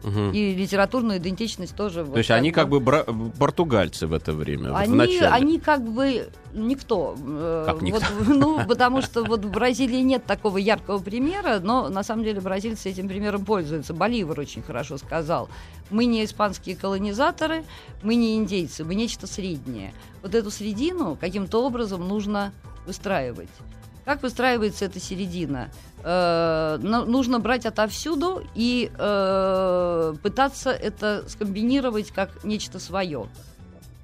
Мгм. 0.03 0.31
И 0.31 0.53
литературную 0.55 1.17
идентичность 1.17 1.75
тоже. 1.75 2.05
То 2.05 2.17
есть 2.19 2.31
они 2.31 2.51
как 2.51 2.69
бы 2.69 2.79
бра- 2.79 3.05
португальцы 3.37 4.07
в 4.07 4.13
это 4.13 4.31
время, 4.31 4.69
вот 4.69 4.77
в 4.77 4.81
Они, 4.81 4.93
начале. 4.95 5.27
они 5.27 5.59
как 5.59 5.81
бы 5.83 6.29
никто. 6.53 7.15
Э, 7.21 7.63
Как 7.65 7.81
никто? 7.81 7.99
Вот, 8.19 8.27
ну, 8.27 8.65
потому 8.65 9.01
что 9.01 9.23
вот 9.25 9.43
в 9.43 9.49
Бразилии 9.51 9.99
нет 10.01 10.23
такого 10.25 10.57
яркого 10.57 10.99
примера, 10.99 11.59
но 11.59 11.89
на 11.89 12.03
самом 12.03 12.23
деле 12.23 12.39
бразильцы 12.39 12.89
этим 12.89 13.09
примером 13.09 13.43
пользуются. 13.43 13.93
Боливар 13.93 14.39
очень 14.39 14.61
хорошо 14.61 14.97
сказал. 14.97 15.49
Мы 15.89 16.05
не 16.05 16.23
испанские 16.25 16.75
колонизаторы, 16.75 17.63
мы 18.03 18.15
не 18.15 18.37
индейцы, 18.37 18.83
мы 18.83 18.95
нечто 18.95 19.27
среднее. 19.27 19.93
Вот 20.21 20.35
эту 20.35 20.51
средину 20.51 21.17
каким-то 21.19 21.63
образом 21.65 22.07
нужно 22.07 22.51
выстраивать. 22.85 23.49
Как 24.05 24.23
выстраивается 24.23 24.85
эта 24.85 24.99
середина? 24.99 25.69
Э, 26.03 26.79
ну, 26.81 27.05
нужно 27.05 27.39
брать 27.39 27.65
отовсюду 27.65 28.43
и 28.55 28.91
э, 28.97 30.13
пытаться 30.23 30.71
это 30.71 31.23
скомбинировать 31.27 32.11
как 32.11 32.43
нечто 32.43 32.79
свое. 32.79 33.27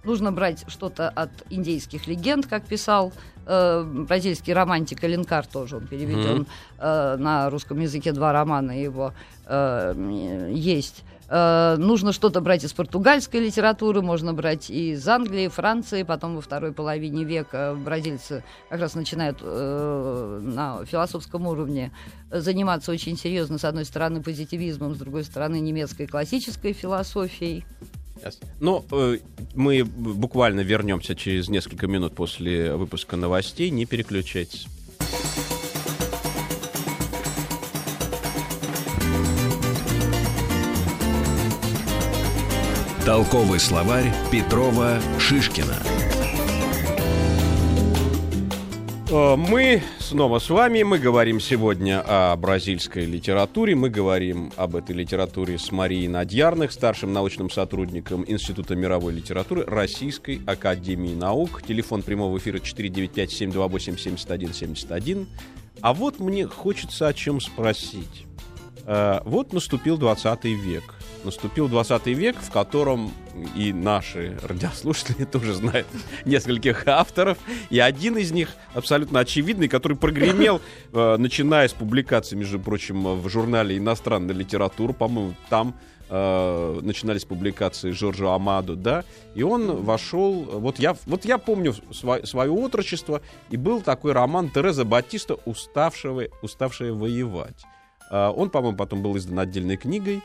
Нужно 0.03 0.31
брать 0.31 0.65
что-то 0.67 1.09
от 1.09 1.31
индейских 1.49 2.05
легенд, 2.05 2.45
как 2.45 2.65
писал 2.65 3.13
э, 3.47 3.83
бразильский 3.83 4.53
романтик 4.53 5.03
Эленкар, 5.03 5.47
тоже 5.47 5.77
он 5.77 5.87
переведен 5.87 6.41
mm-hmm. 6.41 7.15
э, 7.15 7.17
на 7.17 7.49
русском 7.49 7.79
языке, 7.79 8.11
два 8.11 8.31
романа 8.31 8.79
его 8.79 9.13
э, 9.47 10.51
есть. 10.53 11.03
Э, 11.27 11.75
нужно 11.77 12.13
что-то 12.13 12.41
брать 12.41 12.63
из 12.63 12.73
португальской 12.73 13.39
литературы, 13.39 14.01
можно 14.01 14.33
брать 14.33 14.69
из 14.69 15.07
Англии, 15.07 15.47
Франции, 15.47 16.03
потом 16.03 16.35
во 16.35 16.41
второй 16.41 16.71
половине 16.71 17.23
века 17.23 17.75
бразильцы 17.75 18.43
как 18.69 18.79
раз 18.79 18.95
начинают 18.95 19.39
э, 19.41 20.39
на 20.43 20.85
философском 20.85 21.47
уровне 21.47 21.91
заниматься 22.31 22.91
очень 22.91 23.17
серьезно, 23.17 23.57
с 23.57 23.65
одной 23.65 23.85
стороны, 23.85 24.21
позитивизмом, 24.21 24.95
с 24.95 24.97
другой 24.97 25.23
стороны, 25.23 25.59
немецкой 25.59 26.05
классической 26.05 26.73
философией. 26.73 27.65
Но 28.59 28.85
ну, 28.91 29.13
э, 29.13 29.19
мы 29.55 29.83
буквально 29.83 30.61
вернемся 30.61 31.15
через 31.15 31.49
несколько 31.49 31.87
минут 31.87 32.15
после 32.15 32.75
выпуска 32.75 33.17
новостей. 33.17 33.69
Не 33.69 33.85
переключайтесь. 33.85 34.67
Толковый 43.05 43.59
словарь 43.59 44.11
Петрова 44.31 44.99
Шишкина. 45.19 45.75
Э, 49.11 49.35
мы 49.35 49.83
снова 49.99 50.39
с 50.39 50.49
вами. 50.49 50.81
Мы 50.81 50.97
говорим 50.97 51.39
сегодня 51.39 52.01
о 52.03 52.35
бразильской 52.35 53.05
литературе. 53.05 53.75
Мы 53.75 53.91
говорим 53.91 54.51
об 54.55 54.75
этой 54.75 54.95
литературе 54.95 55.59
с 55.59 55.71
Марией 55.71 56.07
Надьярных, 56.07 56.71
старшим 56.71 57.13
научным 57.13 57.51
сотрудником 57.51 58.25
Института 58.27 58.75
мировой 58.75 59.13
литературы 59.13 59.65
Российской 59.65 60.41
Академии 60.47 61.13
Наук. 61.13 61.61
Телефон 61.61 62.01
прямого 62.01 62.39
эфира 62.39 62.57
495-728-7171. 62.57 65.27
А 65.81 65.93
вот 65.93 66.19
мне 66.19 66.47
хочется 66.47 67.07
о 67.07 67.13
чем 67.13 67.39
спросить. 67.39 68.25
Э, 68.87 69.19
вот 69.25 69.53
наступил 69.53 69.99
20 69.99 70.45
век 70.45 70.94
наступил 71.25 71.67
20 71.67 72.07
век, 72.07 72.37
в 72.39 72.51
котором 72.51 73.11
и 73.55 73.73
наши 73.73 74.37
радиослушатели 74.43 75.25
тоже 75.31 75.53
знают 75.53 75.87
нескольких 76.23 76.87
авторов, 76.87 77.37
и 77.69 77.79
один 77.79 78.17
из 78.17 78.31
них 78.31 78.55
абсолютно 78.73 79.19
очевидный, 79.19 79.67
который 79.67 79.97
прогремел, 79.97 80.61
э, 80.93 81.17
начиная 81.17 81.67
с 81.67 81.73
публикации, 81.73 82.35
между 82.35 82.59
прочим, 82.59 83.19
в 83.19 83.29
журнале 83.29 83.77
«Иностранная 83.77 84.35
литература», 84.35 84.93
по-моему, 84.93 85.33
там 85.49 85.75
э, 86.09 86.79
начинались 86.81 87.25
публикации 87.25 87.91
Жоржа 87.91 88.33
Амаду, 88.33 88.75
да, 88.75 89.03
и 89.33 89.43
он 89.43 89.83
вошел, 89.83 90.43
вот 90.43 90.79
я, 90.79 90.95
вот 91.05 91.25
я 91.25 91.37
помню 91.37 91.73
сва- 91.89 92.25
свое 92.25 92.51
отрочество, 92.51 93.21
и 93.49 93.57
был 93.57 93.81
такой 93.81 94.13
роман 94.13 94.49
Тереза 94.49 94.85
Батиста 94.85 95.35
«Уставшего, 95.45 96.25
«Уставшая 96.41 96.93
воевать». 96.93 97.65
Э, 98.11 98.29
он, 98.29 98.49
по-моему, 98.49 98.77
потом 98.77 99.01
был 99.01 99.17
издан 99.17 99.39
отдельной 99.39 99.77
книгой, 99.77 100.21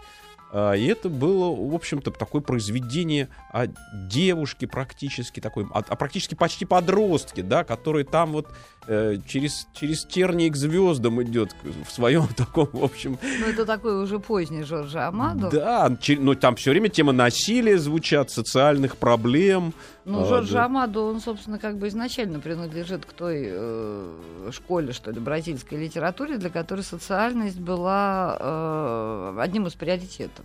и 0.53 0.87
это 0.87 1.09
было, 1.09 1.55
в 1.55 1.75
общем-то, 1.75 2.11
такое 2.11 2.43
произведение 2.43 3.29
о 3.53 3.67
девушке 3.93 4.67
практически 4.67 5.41
такой, 5.41 5.65
о, 5.73 5.79
о 5.79 5.97
практически 5.97 6.35
почти 6.35 6.65
подростке, 6.65 7.43
да, 7.43 7.63
который 7.63 8.05
там 8.05 8.33
вот 8.33 8.49
э, 8.87 9.19
через, 9.27 9.69
через 9.75 10.05
тернии 10.05 10.49
к 10.49 10.57
звездам 10.57 11.23
идет 11.23 11.55
в 11.87 11.93
своем 11.93 12.27
таком, 12.37 12.69
в 12.73 12.83
общем... 12.83 13.19
Ну, 13.23 13.47
это 13.47 13.65
такой 13.65 14.03
уже 14.03 14.19
поздний 14.19 14.65
Жорж 14.65 14.95
Амадо. 14.97 15.51
Да, 15.51 15.97
но 16.19 16.35
там 16.35 16.57
все 16.57 16.71
время 16.71 16.89
тема 16.89 17.13
насилия 17.13 17.79
звучат, 17.79 18.31
социальных 18.31 18.97
проблем. 18.97 19.73
Ну, 20.05 20.23
а, 20.23 20.27
Жорж 20.27 20.51
да. 20.51 20.65
Амадо, 20.65 21.01
он, 21.01 21.21
собственно, 21.21 21.59
как 21.59 21.79
бы 21.79 21.89
изначально 21.89 22.41
принадлежит 22.41 23.05
к 23.05 23.13
той 23.13 23.45
э, 23.47 24.51
школе, 24.51 24.93
что 24.93 25.11
ли, 25.11 25.21
бразильской 25.21 25.79
литературе, 25.79 26.39
для 26.39 26.51
которой 26.51 26.83
социальность 26.83 27.61
была 27.61 28.37
э, 28.41 29.37
одним 29.41 29.67
из 29.67 29.75
приоритетов. 29.75 30.40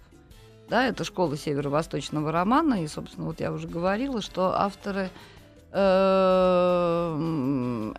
Да, 0.70 0.88
это 0.88 1.04
школа 1.04 1.38
северо-восточного 1.38 2.32
романа, 2.32 2.84
и, 2.84 2.88
собственно, 2.88 3.28
вот 3.28 3.40
я 3.40 3.52
уже 3.52 3.68
говорила, 3.68 4.22
что 4.22 4.52
авторы 4.60 5.12
э, 5.72 7.16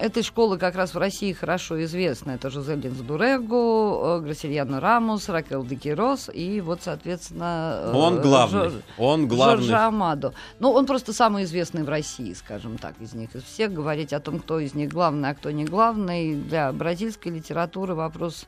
этой 0.00 0.22
школы 0.24 0.58
как 0.58 0.74
раз 0.74 0.94
в 0.94 0.98
России 0.98 1.32
хорошо 1.32 1.80
известны. 1.84 2.32
Это 2.32 2.50
Жозе 2.50 2.74
Линсдурего, 2.74 4.18
Грасильяно 4.20 4.80
Рамус, 4.80 5.28
Ракел 5.28 5.64
Декирос 5.64 6.28
и 6.32 6.60
вот, 6.60 6.80
соответственно... 6.82 7.92
Он 7.94 8.20
главный. 8.20 8.70
Жор, 8.70 8.72
он 8.98 9.28
главный. 9.28 9.58
Жоржа 9.58 9.86
Амадо. 9.86 10.34
Ну, 10.58 10.72
он 10.72 10.86
просто 10.86 11.12
самый 11.12 11.44
известный 11.44 11.84
в 11.84 11.88
России, 11.88 12.32
скажем 12.32 12.78
так, 12.78 12.94
из 12.98 13.14
них. 13.14 13.36
Из 13.36 13.44
всех 13.44 13.72
говорить 13.72 14.12
о 14.12 14.18
том, 14.18 14.40
кто 14.40 14.58
из 14.58 14.74
них 14.74 14.90
главный, 14.90 15.30
а 15.30 15.34
кто 15.34 15.52
не 15.52 15.64
главный, 15.64 16.34
для 16.34 16.72
бразильской 16.72 17.30
литературы 17.30 17.94
вопрос 17.94 18.46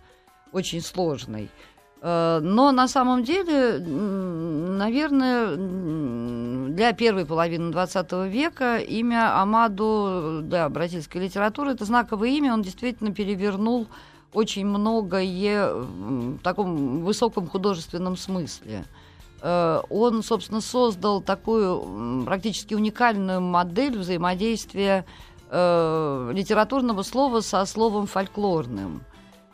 очень 0.53 0.81
сложный. 0.81 1.51
Э, 2.01 2.41
но 2.43 2.73
на 2.73 2.89
самом 2.89 3.25
деле, 3.25 3.79
наверное, 3.79 5.57
для 6.69 6.93
первой 6.93 7.27
половины 7.27 7.73
20 7.73 8.13
века 8.29 8.79
имя 8.79 9.41
Амаду 9.41 10.41
для 10.43 10.69
бразильской 10.69 11.23
литературы 11.23 11.73
это 11.73 11.85
знаковое 11.85 12.29
имя. 12.31 12.55
Он 12.55 12.63
действительно 12.63 13.13
перевернул 13.13 13.89
очень 14.33 14.67
многое 14.67 15.73
в 15.75 16.39
таком 16.41 17.03
высоком 17.03 17.49
художественном 17.49 18.17
смысле. 18.17 18.85
Э, 19.43 19.81
он, 19.91 20.23
собственно, 20.23 20.61
создал 20.61 21.21
такую 21.21 22.25
практически 22.25 22.75
уникальную 22.75 23.41
модель 23.41 23.99
взаимодействия 23.99 25.05
э, 25.51 26.31
литературного 26.33 27.03
слова 27.03 27.41
со 27.41 27.65
словом 27.67 28.07
фольклорным– 28.07 29.03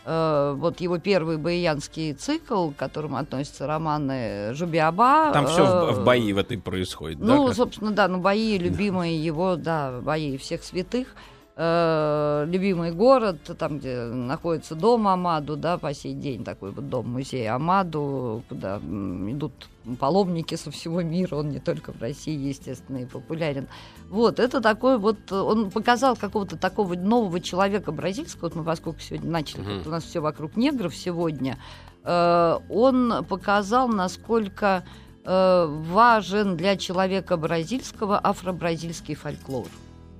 вот 0.06 0.80
его 0.80 0.98
первый 0.98 1.38
баянский 1.38 2.12
цикл, 2.12 2.70
к 2.70 2.76
которому 2.76 3.16
относятся 3.16 3.66
романы 3.66 4.52
Жубиаба. 4.52 5.30
Там 5.32 5.46
все 5.46 5.64
э, 5.64 5.92
в, 5.92 6.00
в 6.00 6.04
бои 6.04 6.32
в 6.32 6.38
этой 6.38 6.58
происходит, 6.58 7.18
Ну, 7.20 7.48
да, 7.48 7.54
собственно, 7.54 7.90
да, 7.90 8.08
ну 8.08 8.18
бои 8.18 8.58
любимые 8.58 9.16
его, 9.16 9.56
да, 9.56 10.00
бои 10.02 10.36
всех 10.36 10.62
святых. 10.62 11.08
Э, 11.56 12.46
любимый 12.48 12.90
город, 12.90 13.38
там, 13.56 13.78
где 13.78 14.06
находится 14.06 14.74
дом 14.74 15.06
Амаду, 15.06 15.56
да, 15.56 15.78
по 15.78 15.94
сей 15.94 16.12
день 16.12 16.42
такой 16.42 16.72
вот 16.72 16.88
дом-музей 16.88 17.48
Амаду, 17.48 18.42
куда 18.48 18.78
идут 18.78 19.52
паломники 20.00 20.56
со 20.56 20.72
всего 20.72 21.00
мира, 21.02 21.36
он 21.36 21.50
не 21.50 21.60
только 21.60 21.92
в 21.92 22.00
России, 22.02 22.36
естественно, 22.36 22.96
и 22.96 23.04
популярен. 23.04 23.68
Вот, 24.10 24.40
это 24.40 24.60
такой 24.60 24.98
вот, 24.98 25.30
он 25.30 25.70
показал 25.70 26.16
какого-то 26.16 26.56
такого 26.56 26.94
нового 26.94 27.38
человека 27.38 27.92
бразильского, 27.92 28.48
вот 28.48 28.56
мы 28.56 28.64
поскольку 28.64 28.98
сегодня 28.98 29.30
начали, 29.30 29.62
mm-hmm. 29.62 29.86
у 29.86 29.90
нас 29.90 30.02
все 30.02 30.18
вокруг 30.18 30.56
негров 30.56 30.96
сегодня, 30.96 31.56
э, 32.02 32.58
он 32.68 33.24
показал, 33.28 33.86
насколько 33.86 34.82
э, 35.24 35.66
важен 35.68 36.56
для 36.56 36.76
человека 36.76 37.36
бразильского 37.36 38.18
афро-бразильский 38.20 39.14
фольклор 39.14 39.68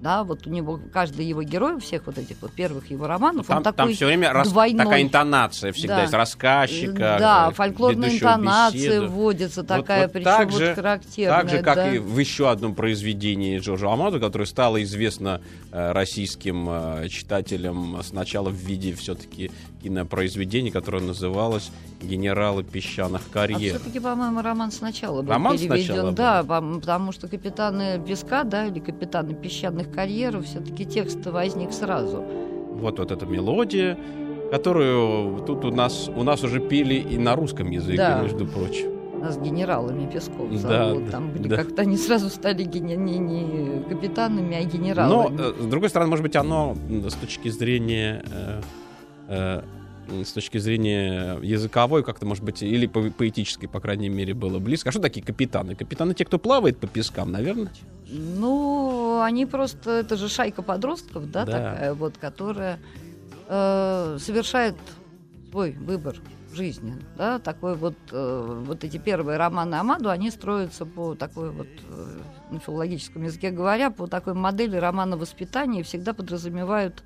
да, 0.05 0.23
вот 0.23 0.47
у 0.47 0.51
него 0.51 0.79
каждый 0.93 1.25
его 1.25 1.43
герой, 1.43 1.81
всех 1.81 2.03
вот 2.05 2.19
этих 2.19 2.37
вот 2.43 2.53
первых 2.53 2.91
его 2.91 3.07
романов, 3.07 3.47
там, 3.47 3.57
он 3.57 3.63
такой 3.63 3.77
там 3.77 3.93
все 3.95 4.05
время 4.05 4.45
двойной. 4.45 4.85
такая 4.85 5.03
интонация 5.03 5.73
всегда 5.73 5.97
да. 5.97 6.05
из 6.05 6.13
рассказчика. 6.13 7.17
Да, 7.19 7.51
фольклорная 7.53 8.11
интонация 8.11 9.01
беседу. 9.01 9.09
вводится 9.09 9.65
такая, 9.65 10.03
вот, 10.03 10.07
вот 10.09 10.13
причем 10.13 10.25
так 10.25 10.53
же, 10.53 10.67
вот 10.67 10.75
характерная. 10.75 11.41
Так 11.41 11.49
же, 11.49 11.63
как 11.63 11.77
да. 11.77 11.95
и 11.95 11.99
в 11.99 12.19
еще 12.19 12.51
одном 12.51 12.75
произведении 12.75 13.59
Джорджа 13.59 13.91
Амаду, 13.91 14.21
которое 14.21 14.45
стало 14.45 14.83
известно 14.83 15.41
э, 15.73 15.93
российским 15.93 16.69
э, 16.69 17.09
читателям 17.09 17.99
сначала 18.03 18.51
в 18.51 18.57
виде 18.57 18.95
все-таки 18.95 19.51
кинопроизведения, 19.85 20.73
которое 20.73 21.03
называлось 21.03 21.71
«Генералы 22.03 22.65
песчаных 22.65 23.23
карьер». 23.31 23.77
А 23.77 23.79
все-таки, 23.79 24.01
по-моему, 24.01 24.41
роман 24.41 24.73
сначала 24.73 25.21
был 25.21 25.31
роман 25.31 25.59
переведен. 25.59 25.85
Сначала 25.85 26.13
да, 26.13 26.43
был. 26.43 26.81
потому 26.81 27.13
что 27.13 27.29
«Капитаны 27.29 28.03
песка», 28.05 28.45
да, 28.45 28.67
или 28.67 28.81
«Капитаны 28.81 29.35
песчаных 29.35 29.94
карьеру, 29.95 30.43
все-таки 30.43 30.85
текст 30.85 31.25
возник 31.27 31.73
сразу. 31.73 32.25
Вот, 32.73 32.99
вот 32.99 33.11
эта 33.11 33.27
мелодия, 33.27 33.99
которую 34.51 35.43
тут 35.47 35.65
у 35.65 35.71
нас, 35.71 36.11
у 36.15 36.23
нас 36.23 36.43
уже 36.43 36.61
пели 36.61 36.95
и 36.95 37.19
на 37.19 37.37
русском 37.37 37.71
языке, 37.71 37.99
да. 37.99 38.23
между 38.23 38.47
прочим. 38.47 38.95
Нас 39.21 39.39
генералами 39.39 40.11
Песков 40.11 40.53
зовут. 40.53 41.07
Да, 41.07 41.11
Там 41.13 41.31
были 41.31 41.49
да. 41.49 41.57
как-то 41.57 41.83
они 41.83 41.97
сразу 41.97 42.29
стали 42.29 42.65
не, 42.65 42.95
не, 42.97 43.19
не 43.19 43.83
капитанами, 43.89 44.57
а 44.57 44.65
генералами. 44.65 45.35
Но, 45.35 45.43
э, 45.43 45.55
с 45.61 45.67
другой 45.67 45.89
стороны, 45.89 46.11
может 46.11 46.23
быть, 46.23 46.37
оно 46.37 46.77
с 47.09 47.15
точки 47.15 47.49
зрения 47.49 48.23
э, 48.31 48.61
э, 49.29 49.63
с 50.09 50.33
точки 50.33 50.59
зрения 50.59 51.39
языковой, 51.43 52.03
как-то, 52.03 52.27
может 52.27 52.45
быть, 52.45 52.63
или 52.63 52.87
по 52.87 53.03
поэтической, 53.11 53.69
по 53.69 53.81
крайней 53.81 54.09
мере, 54.09 54.35
было 54.35 54.59
близко. 54.59 54.89
А 54.89 54.93
что 54.93 55.01
такие 55.01 55.25
капитаны? 55.25 55.75
Капитаны 55.75 56.15
те, 56.15 56.25
кто 56.25 56.39
плавает 56.39 56.79
по 56.79 56.87
пескам, 56.87 57.33
наверное? 57.33 57.71
Ну, 58.09 59.21
они 59.23 59.47
просто, 59.47 59.91
это 59.91 60.17
же 60.17 60.29
шайка 60.29 60.63
подростков, 60.63 61.31
да, 61.31 61.45
да. 61.45 61.53
такая 61.53 61.95
вот, 61.95 62.19
которая 62.19 62.79
э, 63.49 64.19
совершает 64.21 64.77
свой 65.51 65.73
выбор 65.73 66.17
жизни, 66.55 66.95
да, 67.17 67.39
такой 67.39 67.75
вот, 67.75 67.97
э, 68.13 68.63
вот 68.67 68.85
эти 68.85 68.99
первые 68.99 69.39
романы 69.39 69.75
Амаду, 69.75 70.11
они 70.11 70.31
строятся 70.31 70.87
по 70.87 71.15
такой 71.15 71.51
вот, 71.51 71.67
э, 71.67 72.19
на 72.51 72.61
филологическом 72.61 73.25
языке 73.25 73.51
говоря, 73.51 73.91
по 73.91 74.07
такой 74.07 74.35
модели 74.35 74.77
романа 74.77 75.17
воспитания 75.17 75.81
и 75.81 75.83
всегда 75.83 76.13
подразумевают 76.13 77.03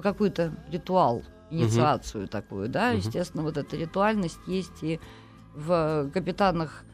какой-то 0.00 0.52
ритуал, 0.70 1.22
инициацию 1.50 2.24
угу. 2.24 2.30
такую, 2.30 2.68
да, 2.68 2.90
угу. 2.90 2.98
естественно, 2.98 3.42
вот 3.42 3.56
эта 3.56 3.76
ритуальность 3.76 4.40
есть 4.46 4.82
и 4.82 5.00
в 5.54 6.10
«Капитанах 6.12 6.84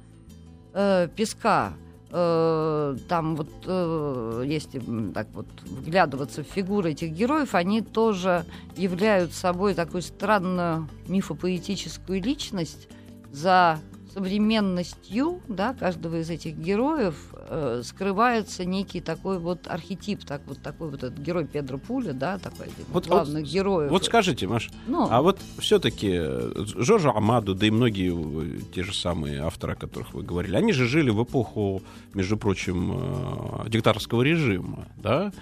э, 0.72 1.08
Песка», 1.14 1.72
э, 2.10 2.96
там 3.08 3.36
вот, 3.36 3.50
э, 3.66 4.42
если 4.46 4.80
так 5.12 5.28
вот 5.32 5.46
вглядываться 5.62 6.44
в 6.44 6.46
фигуры 6.46 6.92
этих 6.92 7.10
героев, 7.10 7.54
они 7.54 7.80
тоже 7.80 8.44
являются 8.76 9.40
собой 9.40 9.74
такую 9.74 10.02
странную 10.02 10.88
мифопоэтическую 11.08 12.22
личность, 12.22 12.88
за 13.32 13.80
современностью 14.12 15.40
да, 15.48 15.74
каждого 15.74 16.20
из 16.20 16.30
этих 16.30 16.56
героев 16.56 17.14
э, 17.34 17.82
скрывается 17.84 18.64
некий 18.64 19.00
такой 19.00 19.38
вот 19.38 19.66
архетип, 19.66 20.24
так 20.24 20.42
вот 20.46 20.58
такой 20.58 20.90
вот 20.90 21.02
этот 21.02 21.18
герой 21.18 21.46
Педро 21.46 21.78
Пуля, 21.78 22.12
да, 22.12 22.38
такой 22.38 22.66
один 22.66 22.84
вот, 22.88 23.06
главных 23.06 23.42
вот, 23.42 23.50
героев. 23.50 23.90
Вот 23.90 24.04
скажите, 24.04 24.46
Маш, 24.46 24.70
ну, 24.86 25.06
а 25.10 25.22
вот 25.22 25.40
все-таки 25.58 26.20
Жоржа 26.76 27.10
Амаду, 27.10 27.54
да 27.54 27.66
и 27.66 27.70
многие 27.70 28.60
те 28.74 28.82
же 28.82 28.94
самые 28.94 29.40
авторы, 29.40 29.72
о 29.74 29.76
которых 29.76 30.14
вы 30.14 30.22
говорили, 30.22 30.56
они 30.56 30.72
же 30.72 30.86
жили 30.86 31.10
в 31.10 31.22
эпоху, 31.22 31.82
между 32.14 32.36
прочим, 32.36 33.62
э, 33.64 33.68
диктаторского 33.68 34.22
режима, 34.22 34.88
да? 34.96 35.32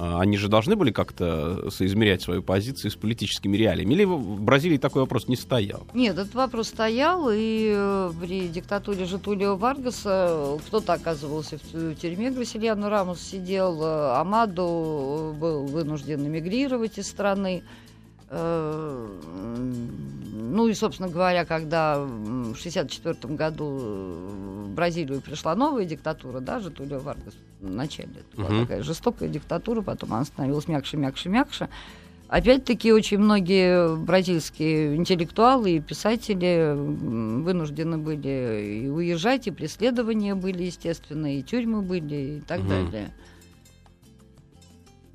А, 0.00 0.20
они 0.20 0.36
же 0.36 0.48
должны 0.48 0.76
были 0.76 0.92
как-то 0.92 1.70
соизмерять 1.72 2.22
свою 2.22 2.40
позицию 2.40 2.92
с 2.92 2.94
политическими 2.94 3.56
реалиями. 3.56 3.94
Или 3.94 4.04
в 4.04 4.40
Бразилии 4.40 4.76
такой 4.76 5.02
вопрос 5.02 5.26
не 5.26 5.34
стоял? 5.34 5.88
Нет, 5.92 6.16
этот 6.16 6.34
вопрос 6.34 6.68
стоял, 6.68 7.28
и 7.32 7.72
э, 7.74 8.12
при 8.20 8.46
диктатуре 8.46 9.06
Житулио 9.06 9.56
Варгаса 9.56 10.56
кто-то 10.68 10.92
оказывался 10.92 11.58
в 11.72 11.96
тюрьме, 11.96 12.30
Грасильяно 12.30 12.88
Рамос 12.88 13.20
сидел, 13.20 13.82
э, 13.82 14.20
Амаду 14.20 15.34
был 15.36 15.66
вынужден 15.66 16.24
эмигрировать 16.24 16.98
из 16.98 17.08
страны. 17.08 17.64
Э, 18.30 19.08
ну 20.50 20.68
и, 20.68 20.74
собственно 20.74 21.08
говоря, 21.08 21.44
когда 21.44 21.98
в 21.98 22.50
1964 22.52 23.34
году 23.34 23.66
в 23.66 24.70
Бразилию 24.74 25.20
пришла 25.20 25.54
новая 25.54 25.84
диктатура, 25.84 26.40
да, 26.40 26.60
Житулио 26.60 26.98
Варгас 26.98 27.34
в 27.60 27.70
начале, 27.70 28.10
это 28.32 28.36
была 28.36 28.60
такая 28.60 28.82
жестокая 28.82 29.28
диктатура, 29.28 29.82
потом 29.82 30.14
она 30.14 30.24
становилась 30.24 30.68
мягче, 30.68 30.96
мягче, 30.96 31.28
мягче. 31.28 31.68
Опять-таки, 32.28 32.92
очень 32.92 33.18
многие 33.18 33.96
бразильские 33.96 34.96
интеллектуалы 34.96 35.76
и 35.76 35.80
писатели 35.80 36.74
вынуждены 36.76 37.96
были 37.96 38.82
и 38.84 38.88
уезжать, 38.88 39.46
и 39.46 39.50
преследования 39.50 40.34
были, 40.34 40.64
естественно, 40.64 41.38
и 41.38 41.42
тюрьмы 41.42 41.80
были, 41.80 42.14
и 42.14 42.42
так 42.46 42.60
угу. 42.60 42.68
далее. 42.68 43.10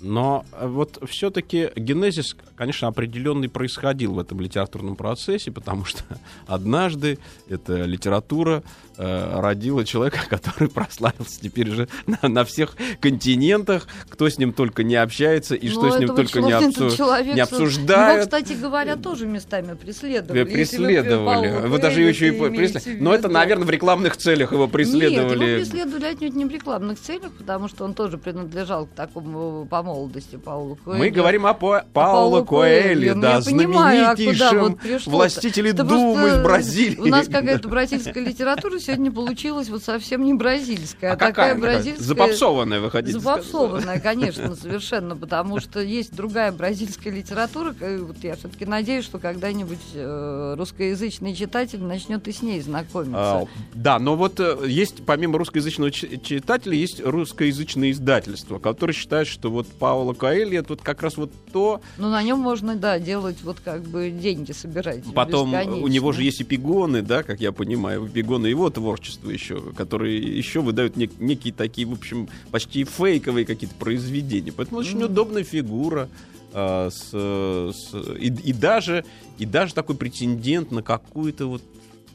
Но 0.04 0.46
э, 0.52 0.68
вот 0.68 1.02
все-таки 1.10 1.70
генезис, 1.78 2.36
конечно, 2.56 2.90
определенный 2.90 3.48
происходил 3.48 4.14
в 4.16 4.20
этом 4.20 4.42
литературном 4.42 4.98
процессе, 4.98 5.50
потому 5.52 5.86
что 5.86 6.04
однажды 6.48 7.20
эта 7.48 7.84
литература 7.84 8.64
э, 8.98 9.40
родила 9.40 9.86
человека, 9.86 10.20
который 10.30 10.68
прославился 10.68 11.42
теперь 11.42 11.70
же 11.70 11.88
на, 12.06 12.28
на 12.28 12.44
всех 12.44 12.76
континентах, 13.00 13.88
кто 14.10 14.28
с 14.28 14.38
ним 14.38 14.52
только 14.52 14.84
не 14.84 14.96
общается 14.96 15.56
и 15.56 15.70
Но 15.70 15.74
что 15.74 15.92
с 15.92 16.00
ним 16.00 16.10
только 16.16 16.42
не, 16.42 16.52
обсу... 16.52 16.92
человек, 16.92 17.36
не 17.36 17.42
обсуждают. 17.42 18.16
Его, 18.16 18.26
кстати 18.26 18.60
говоря, 18.60 18.98
тоже 18.98 19.26
местами 19.26 19.74
преследовали. 19.76 20.44
Преследовали. 20.44 21.62
Вы, 21.62 21.68
вы 21.70 21.78
даже 21.80 22.02
еще 22.02 22.28
и 22.28 22.32
преследовали. 22.32 23.00
Но 23.00 23.16
это, 23.16 23.30
наверное, 23.30 23.66
в 23.66 23.70
рекламных 23.70 24.18
целях 24.18 24.52
его 24.52 24.68
преследовали. 24.68 25.40
Нет, 25.40 25.48
его 25.48 25.60
преследовали 25.60 26.06
отнюдь 26.06 26.36
не 26.36 26.46
в 26.46 26.52
рекламных 26.52 27.00
целях, 27.00 27.32
потому 27.38 27.70
что 27.70 27.86
он 27.86 27.94
тоже 27.94 28.18
принадлежал 28.18 28.86
к 28.86 28.90
такому, 28.90 29.66
по 29.66 29.82
молодости 29.94 30.38
Паулу 30.38 30.76
Коэльо. 30.76 30.98
Мы 30.98 31.10
говорим 31.12 31.46
о 31.46 31.54
По... 31.54 31.86
Пауло 31.94 32.44
Коэльо, 32.44 33.16
да, 33.16 33.42
знаменитейшем 33.42 34.58
а 34.58 34.70
вот 34.70 35.06
властителе 35.06 35.74
Думы 35.74 36.30
из 36.30 36.44
Бразилии. 36.44 36.98
У 36.98 37.06
нас 37.06 37.28
какая-то 37.28 37.68
бразильская 37.74 38.24
литература 38.24 38.80
сегодня 38.80 39.12
получилась 39.12 39.70
вот 39.70 39.84
совсем 39.84 40.24
не 40.24 40.34
бразильская, 40.34 41.12
а, 41.12 41.14
а 41.14 41.18
такая 41.18 41.56
бразильская... 41.56 42.04
Запопсованная, 42.04 42.80
вы 42.80 42.90
хотите 42.90 43.20
Запопсованная, 43.20 44.00
конечно, 44.00 44.56
совершенно, 44.56 45.16
потому 45.16 45.60
что 45.60 45.80
есть 45.80 46.16
другая 46.16 46.52
бразильская 46.52 47.14
литература, 47.14 47.76
вот 47.80 48.18
я 48.24 48.36
все-таки 48.36 48.66
надеюсь, 48.66 49.06
что 49.06 49.20
когда-нибудь 49.20 49.80
э, 49.94 50.56
русскоязычный 50.58 51.36
читатель 51.36 51.82
начнет 51.82 52.28
и 52.28 52.32
с 52.32 52.42
ней 52.42 52.62
знакомиться. 52.62 53.14
А, 53.14 53.48
да, 53.74 54.00
но 54.00 54.16
вот 54.16 54.40
э, 54.40 54.58
есть, 54.68 55.06
помимо 55.06 55.38
русскоязычного 55.38 55.92
читателя, 55.92 56.76
есть 56.76 57.02
русскоязычное 57.04 57.92
издательство, 57.92 58.60
которое 58.60 58.94
считает, 58.94 59.28
что 59.28 59.52
вот 59.52 59.68
Паула 59.80 60.14
Коэльо 60.14 60.60
это 60.60 60.70
вот 60.70 60.82
как 60.82 61.02
раз 61.02 61.18
вот 61.18 61.32
то... 61.52 61.82
Ну, 61.98 62.10
на 62.10 62.22
нем 62.24 62.40
можно, 62.40 62.76
да, 62.76 63.00
делать 63.00 63.38
вот 63.44 63.60
как 63.60 63.84
бы 63.84 64.10
деньги 64.10 64.52
собирать. 64.52 65.04
Потом 65.14 65.54
у 65.54 65.88
него 65.88 66.12
же 66.12 66.24
есть 66.24 66.42
эпигоны, 66.42 67.02
да, 67.02 67.24
как 67.24 67.42
я 67.42 67.52
понимаю, 67.52 68.08
эпигоны 68.08 68.48
его 68.48 68.70
творчества 68.70 69.30
еще, 69.30 69.62
которые 69.74 70.20
еще 70.20 70.62
выдают 70.62 70.96
нек- 70.96 71.16
некие 71.20 71.54
такие, 71.54 71.88
в 71.88 71.94
общем, 71.94 72.30
почти 72.52 72.84
фейковые 72.84 73.46
какие-то 73.46 73.76
произведения. 73.76 74.52
Поэтому 74.52 74.80
очень 74.80 75.04
удобная 75.04 75.44
фигура. 75.44 76.10
А, 76.56 76.90
с, 76.92 77.10
с, 77.12 77.94
и, 78.20 78.28
и 78.28 78.54
даже 78.54 79.06
и 79.40 79.46
даже 79.46 79.74
такой 79.74 79.96
претендент 79.96 80.72
на 80.72 80.84
какую-то 80.84 81.48
вот 81.48 81.64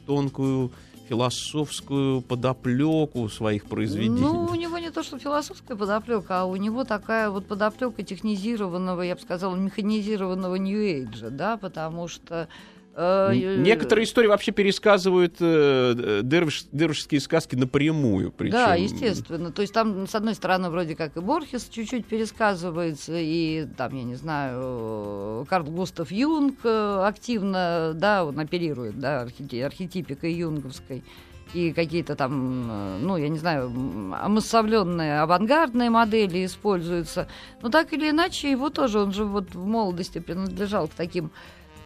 тонкую 0.05 0.71
философскую 1.09 2.21
подоплеку 2.21 3.27
своих 3.29 3.65
произведений. 3.65 4.21
Ну, 4.21 4.45
у 4.45 4.55
него 4.55 4.77
не 4.77 4.91
то, 4.91 5.01
что 5.01 5.17
философская 5.17 5.75
подоплека, 5.75 6.41
а 6.41 6.45
у 6.45 6.55
него 6.55 6.83
такая 6.83 7.31
вот 7.31 7.47
подоплека 7.47 8.03
технизированного, 8.03 9.01
я 9.01 9.15
бы 9.15 9.21
сказала, 9.21 9.55
механизированного 9.55 10.55
нью-эйджа, 10.55 11.31
да, 11.31 11.57
потому 11.57 12.07
что 12.07 12.47
некоторые 12.99 14.05
истории 14.05 14.27
вообще 14.27 14.51
пересказывают 14.51 15.35
э, 15.39 16.21
дервиш, 16.23 16.65
дервишские 16.71 17.21
сказки 17.21 17.55
напрямую. 17.55 18.31
Причем. 18.31 18.53
Да, 18.53 18.75
естественно. 18.75 19.51
То 19.51 19.61
есть 19.61 19.73
там, 19.73 20.07
с 20.07 20.15
одной 20.15 20.35
стороны, 20.35 20.69
вроде 20.69 20.95
как 20.95 21.15
и 21.15 21.19
Борхес 21.19 21.69
чуть-чуть 21.69 22.05
пересказывается, 22.05 23.13
и 23.15 23.67
там, 23.77 23.95
я 23.95 24.03
не 24.03 24.15
знаю, 24.15 25.45
Карл 25.49 25.65
Густав 25.65 26.11
Юнг 26.11 26.59
э, 26.63 27.03
активно, 27.05 27.93
да, 27.95 28.25
он 28.25 28.39
оперирует, 28.39 28.99
да, 28.99 29.21
архетипикой 29.21 30.33
юнговской 30.33 31.03
и 31.53 31.73
какие-то 31.73 32.15
там, 32.15 33.01
ну, 33.01 33.17
я 33.17 33.29
не 33.29 33.39
знаю, 33.39 33.71
омассовленные 34.21 35.21
авангардные 35.21 35.89
модели 35.89 36.45
используются. 36.45 37.27
Но 37.61 37.69
так 37.69 37.91
или 37.93 38.09
иначе, 38.09 38.51
его 38.51 38.69
тоже, 38.69 38.99
он 38.99 39.13
же 39.13 39.25
вот 39.25 39.55
в 39.55 39.65
молодости 39.65 40.19
принадлежал 40.19 40.87
к 40.87 40.91
таким 40.91 41.31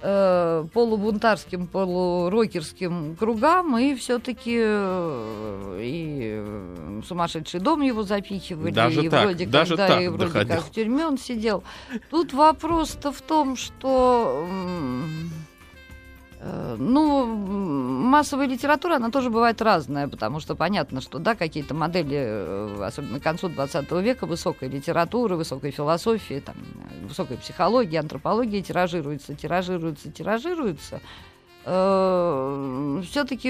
э, 0.04 0.66
полубунтарским, 0.74 1.68
полурокерским 1.68 3.16
кругам, 3.16 3.78
и 3.78 3.96
все-таки 3.96 4.60
э, 4.62 5.80
и 5.82 6.36
э, 6.38 7.02
сумасшедший 7.08 7.60
дом 7.60 7.82
его 7.82 8.04
запихивали, 8.04 8.72
даже 8.72 9.04
и 9.04 9.10
так, 9.10 9.24
вроде 9.24 9.46
даже 9.46 9.78
как, 9.78 9.88
так 9.88 10.02
и 10.02 10.08
вроде 10.10 10.26
доходил. 10.26 10.56
как 10.56 10.66
в 10.66 10.72
тюрьме 10.72 11.06
он 11.06 11.18
сидел. 11.18 11.64
Тут 12.10 12.34
вопрос-то 12.34 13.12
в 13.12 13.22
том, 13.22 13.56
что 13.56 14.24
Э, 14.24 15.43
ну, 16.78 17.26
массовая 17.26 18.48
литература, 18.48 18.96
она 18.96 19.10
тоже 19.10 19.30
бывает 19.30 19.62
разная, 19.62 20.08
потому 20.08 20.40
что 20.40 20.56
понятно, 20.56 21.00
что, 21.02 21.20
да, 21.20 21.36
какие-то 21.36 21.74
модели, 21.74 22.18
э, 22.18 22.84
особенно 22.84 23.20
к 23.20 23.24
концу 23.24 23.50
20 23.50 23.92
века, 24.02 24.26
высокой 24.26 24.70
литературы, 24.70 25.36
высокой 25.36 25.72
философии, 25.72 26.40
там, 26.40 26.56
высокой 27.08 27.38
психологии, 27.38 27.96
антропологии 27.96 28.62
тиражируются, 28.62 29.36
тиражируются, 29.36 30.12
тиражируются. 30.12 31.02
Э, 31.66 33.02
Все-таки 33.10 33.50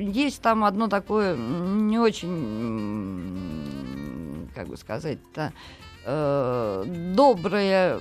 есть 0.00 0.40
там 0.40 0.64
одно 0.64 0.88
такое 0.88 1.36
не 1.36 1.98
очень, 1.98 3.68
как 4.54 4.68
бы 4.68 4.76
сказать-то, 4.76 5.52
э, 6.04 6.84
доброе, 7.14 7.96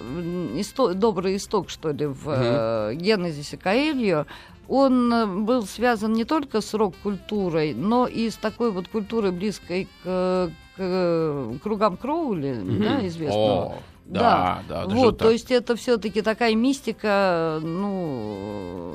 исто, 0.59 0.93
добрый 0.93 1.35
исток, 1.37 1.69
что 1.69 1.91
ли, 1.91 2.05
в 2.05 2.29
э, 2.29 2.95
генезисе 2.95 3.57
Каэльо, 3.57 4.25
он 4.67 5.13
э, 5.13 5.25
был 5.25 5.65
связан 5.65 6.13
не 6.13 6.25
только 6.25 6.61
с 6.61 6.73
рок-культурой, 6.73 7.73
но 7.73 8.07
и 8.07 8.29
с 8.29 8.35
такой 8.35 8.71
вот 8.71 8.87
культурой, 8.87 9.31
близкой 9.31 9.87
к, 10.03 10.51
к 10.77 11.59
кругам 11.61 11.97
Кроули, 11.97 12.49
mm-hmm. 12.49 12.79
да, 12.79 13.07
известного. 13.07 13.65
Oh. 13.65 13.90
Да, 14.19 14.63
да, 14.67 14.85
вот, 14.87 15.17
то 15.17 15.29
есть 15.31 15.51
это 15.51 15.75
все-таки 15.75 16.21
такая 16.21 16.53
мистика, 16.55 17.59
ну, 17.61 18.93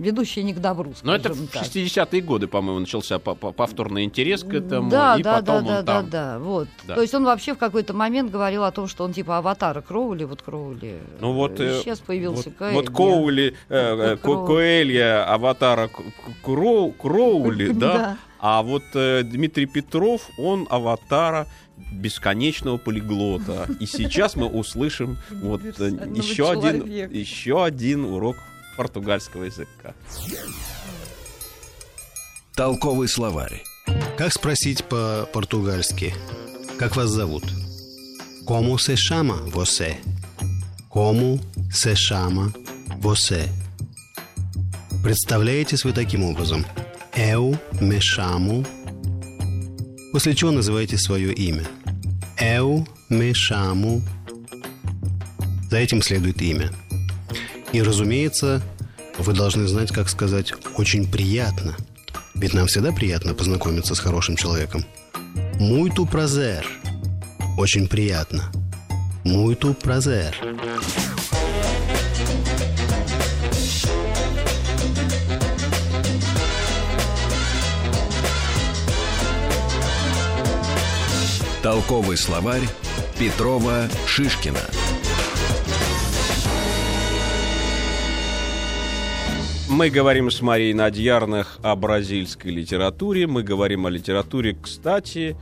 ведущая 0.00 0.42
не 0.42 0.52
к 0.54 0.58
добру, 0.58 0.92
Но 1.02 1.14
это 1.14 1.32
в 1.32 1.46
так. 1.48 1.62
60-е 1.62 2.20
годы, 2.22 2.46
по-моему, 2.48 2.80
начался 2.80 3.18
по- 3.18 3.34
по- 3.34 3.52
повторный 3.52 4.04
интерес 4.04 4.42
к 4.42 4.52
этому, 4.52 4.90
да, 4.90 5.16
и 5.16 5.22
да, 5.22 5.34
потом 5.34 5.44
да, 5.44 5.58
он 5.58 5.64
да, 5.66 5.82
там... 5.82 6.10
да, 6.10 6.32
да, 6.32 6.38
вот. 6.38 6.68
Да. 6.86 6.94
То 6.96 7.02
есть 7.02 7.14
он 7.14 7.24
вообще 7.24 7.54
в 7.54 7.58
какой-то 7.58 7.92
момент 7.94 8.30
говорил 8.30 8.64
о 8.64 8.72
том, 8.72 8.88
что 8.88 9.04
он 9.04 9.12
типа 9.12 9.38
аватара 9.38 9.80
Кроули, 9.80 10.24
вот 10.24 10.42
Кроули. 10.42 10.98
Ну 11.20 11.32
вот, 11.32 11.60
э, 11.60 11.80
сейчас 11.82 12.00
появился 12.00 12.48
вот, 12.50 12.58
Коэльо. 12.58 12.74
вот 12.74 12.90
Коули, 12.90 13.54
э, 13.68 14.12
э, 14.12 14.16
Кроу- 14.16 14.46
Коэлья, 14.46 15.24
аватара 15.32 15.88
Кроу- 16.42 16.92
Кроули, 16.92 17.68
да? 17.72 17.92
Да. 17.92 18.16
А 18.40 18.62
вот 18.62 18.82
э, 18.94 19.22
Дмитрий 19.22 19.66
Петров, 19.66 20.28
он 20.36 20.66
аватара 20.68 21.46
бесконечного 21.90 22.76
полиглота. 22.76 23.66
И 23.80 23.86
сейчас 23.86 24.36
мы 24.36 24.46
услышим 24.46 25.18
вот 25.30 25.62
э, 25.62 25.88
еще 26.14 26.50
один, 26.50 26.86
еще 27.10 27.64
один 27.64 28.04
урок 28.04 28.36
португальского 28.76 29.44
языка. 29.44 29.94
Толковый 32.54 33.08
словарь. 33.08 33.64
Как 34.16 34.32
спросить 34.32 34.84
по-португальски? 34.84 36.14
Как 36.78 36.96
вас 36.96 37.10
зовут? 37.10 37.44
Como 38.44 38.76
se 38.76 38.96
chama 38.96 39.36
você? 39.46 39.98
Como 40.88 41.40
se 41.70 41.94
chama 41.94 42.52
você? 42.98 43.48
Представляетесь 45.02 45.84
вы 45.84 45.92
таким 45.92 46.24
образом? 46.24 46.64
Eu 47.14 47.58
me 47.80 48.00
chamo. 48.00 48.64
После 50.12 50.34
чего 50.34 50.50
называете 50.50 50.98
свое 50.98 51.32
имя? 51.32 51.64
Me 52.38 53.32
chamo. 53.32 54.02
За 55.70 55.78
этим 55.78 56.02
следует 56.02 56.42
имя. 56.42 56.70
И, 57.72 57.80
разумеется, 57.80 58.62
вы 59.18 59.32
должны 59.32 59.66
знать, 59.66 59.90
как 59.90 60.10
сказать 60.10 60.52
«очень 60.76 61.10
приятно». 61.10 61.76
Ведь 62.34 62.54
нам 62.54 62.66
всегда 62.66 62.92
приятно 62.92 63.34
познакомиться 63.34 63.94
с 63.94 64.00
хорошим 64.00 64.36
человеком. 64.36 64.84
Muito 65.58 66.04
prazer. 66.04 66.64
Очень 67.56 67.88
приятно. 67.88 68.50
Muito 69.24 69.74
prazer. 69.74 70.34
Толковый 81.62 82.16
словарь 82.16 82.64
Петрова 83.20 83.88
Шишкина. 84.04 84.58
Мы 89.70 89.88
говорим 89.88 90.32
с 90.32 90.42
Марией 90.42 90.72
Надьярных 90.72 91.60
о 91.62 91.76
бразильской 91.76 92.50
литературе. 92.50 93.28
Мы 93.28 93.44
говорим 93.44 93.86
о 93.86 93.90
литературе, 93.90 94.56
кстати, 94.60 95.36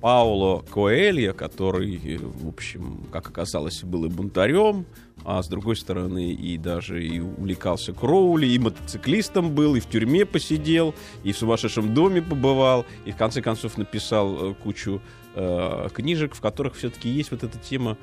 Пауло 0.00 0.60
Коэльо, 0.72 1.32
который, 1.32 2.18
в 2.18 2.46
общем, 2.46 3.00
как 3.10 3.28
оказалось, 3.30 3.82
был 3.82 4.04
и 4.04 4.08
бунтарем, 4.08 4.86
а 5.24 5.42
с 5.42 5.48
другой 5.48 5.74
стороны 5.74 6.30
и 6.30 6.56
даже 6.56 7.04
и 7.04 7.18
увлекался 7.18 7.92
Кроули, 7.92 8.46
и 8.46 8.58
мотоциклистом 8.60 9.52
был, 9.52 9.74
и 9.74 9.80
в 9.80 9.86
тюрьме 9.88 10.24
посидел, 10.24 10.94
и 11.24 11.32
в 11.32 11.38
сумасшедшем 11.38 11.94
доме 11.94 12.22
побывал, 12.22 12.86
и 13.06 13.10
в 13.10 13.16
конце 13.16 13.42
концов 13.42 13.76
написал 13.76 14.50
э, 14.50 14.54
кучу 14.54 15.02
э, 15.34 15.88
книжек, 15.92 16.34
в 16.34 16.40
которых 16.40 16.74
все-таки 16.74 17.08
есть 17.08 17.30
вот 17.30 17.42
эта 17.42 17.58
тема 17.58 17.96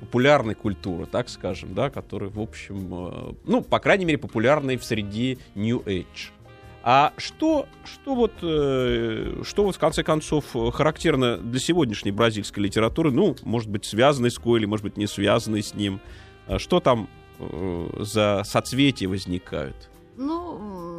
популярной 0.00 0.54
культуры, 0.54 1.06
так 1.06 1.28
скажем, 1.28 1.74
да, 1.74 1.90
которая, 1.90 2.30
в 2.30 2.40
общем, 2.40 2.88
э, 2.92 3.34
ну, 3.44 3.62
по 3.62 3.78
крайней 3.78 4.04
мере, 4.04 4.18
популярной 4.18 4.76
в 4.76 4.84
среде 4.84 5.38
New 5.54 5.80
Age. 5.80 6.32
А 6.82 7.12
что, 7.16 7.66
что 7.84 8.14
вот, 8.14 8.32
э, 8.40 9.42
что 9.44 9.64
вот 9.64 9.76
в 9.76 9.78
конце 9.78 10.02
концов 10.02 10.44
э, 10.54 10.70
характерно 10.70 11.36
для 11.36 11.60
сегодняшней 11.60 12.12
бразильской 12.12 12.62
литературы, 12.62 13.10
ну, 13.10 13.36
может 13.42 13.68
быть, 13.68 13.84
связанной 13.84 14.30
с 14.30 14.38
Коэлем, 14.38 14.70
может 14.70 14.84
быть, 14.84 14.96
не 14.96 15.06
связанной 15.06 15.62
с 15.62 15.74
ним, 15.74 16.00
А 16.46 16.58
что 16.58 16.80
там 16.80 17.08
э, 17.40 17.88
за 18.00 18.42
соцветия 18.44 19.08
возникают? 19.08 19.90
Ну, 20.16 20.97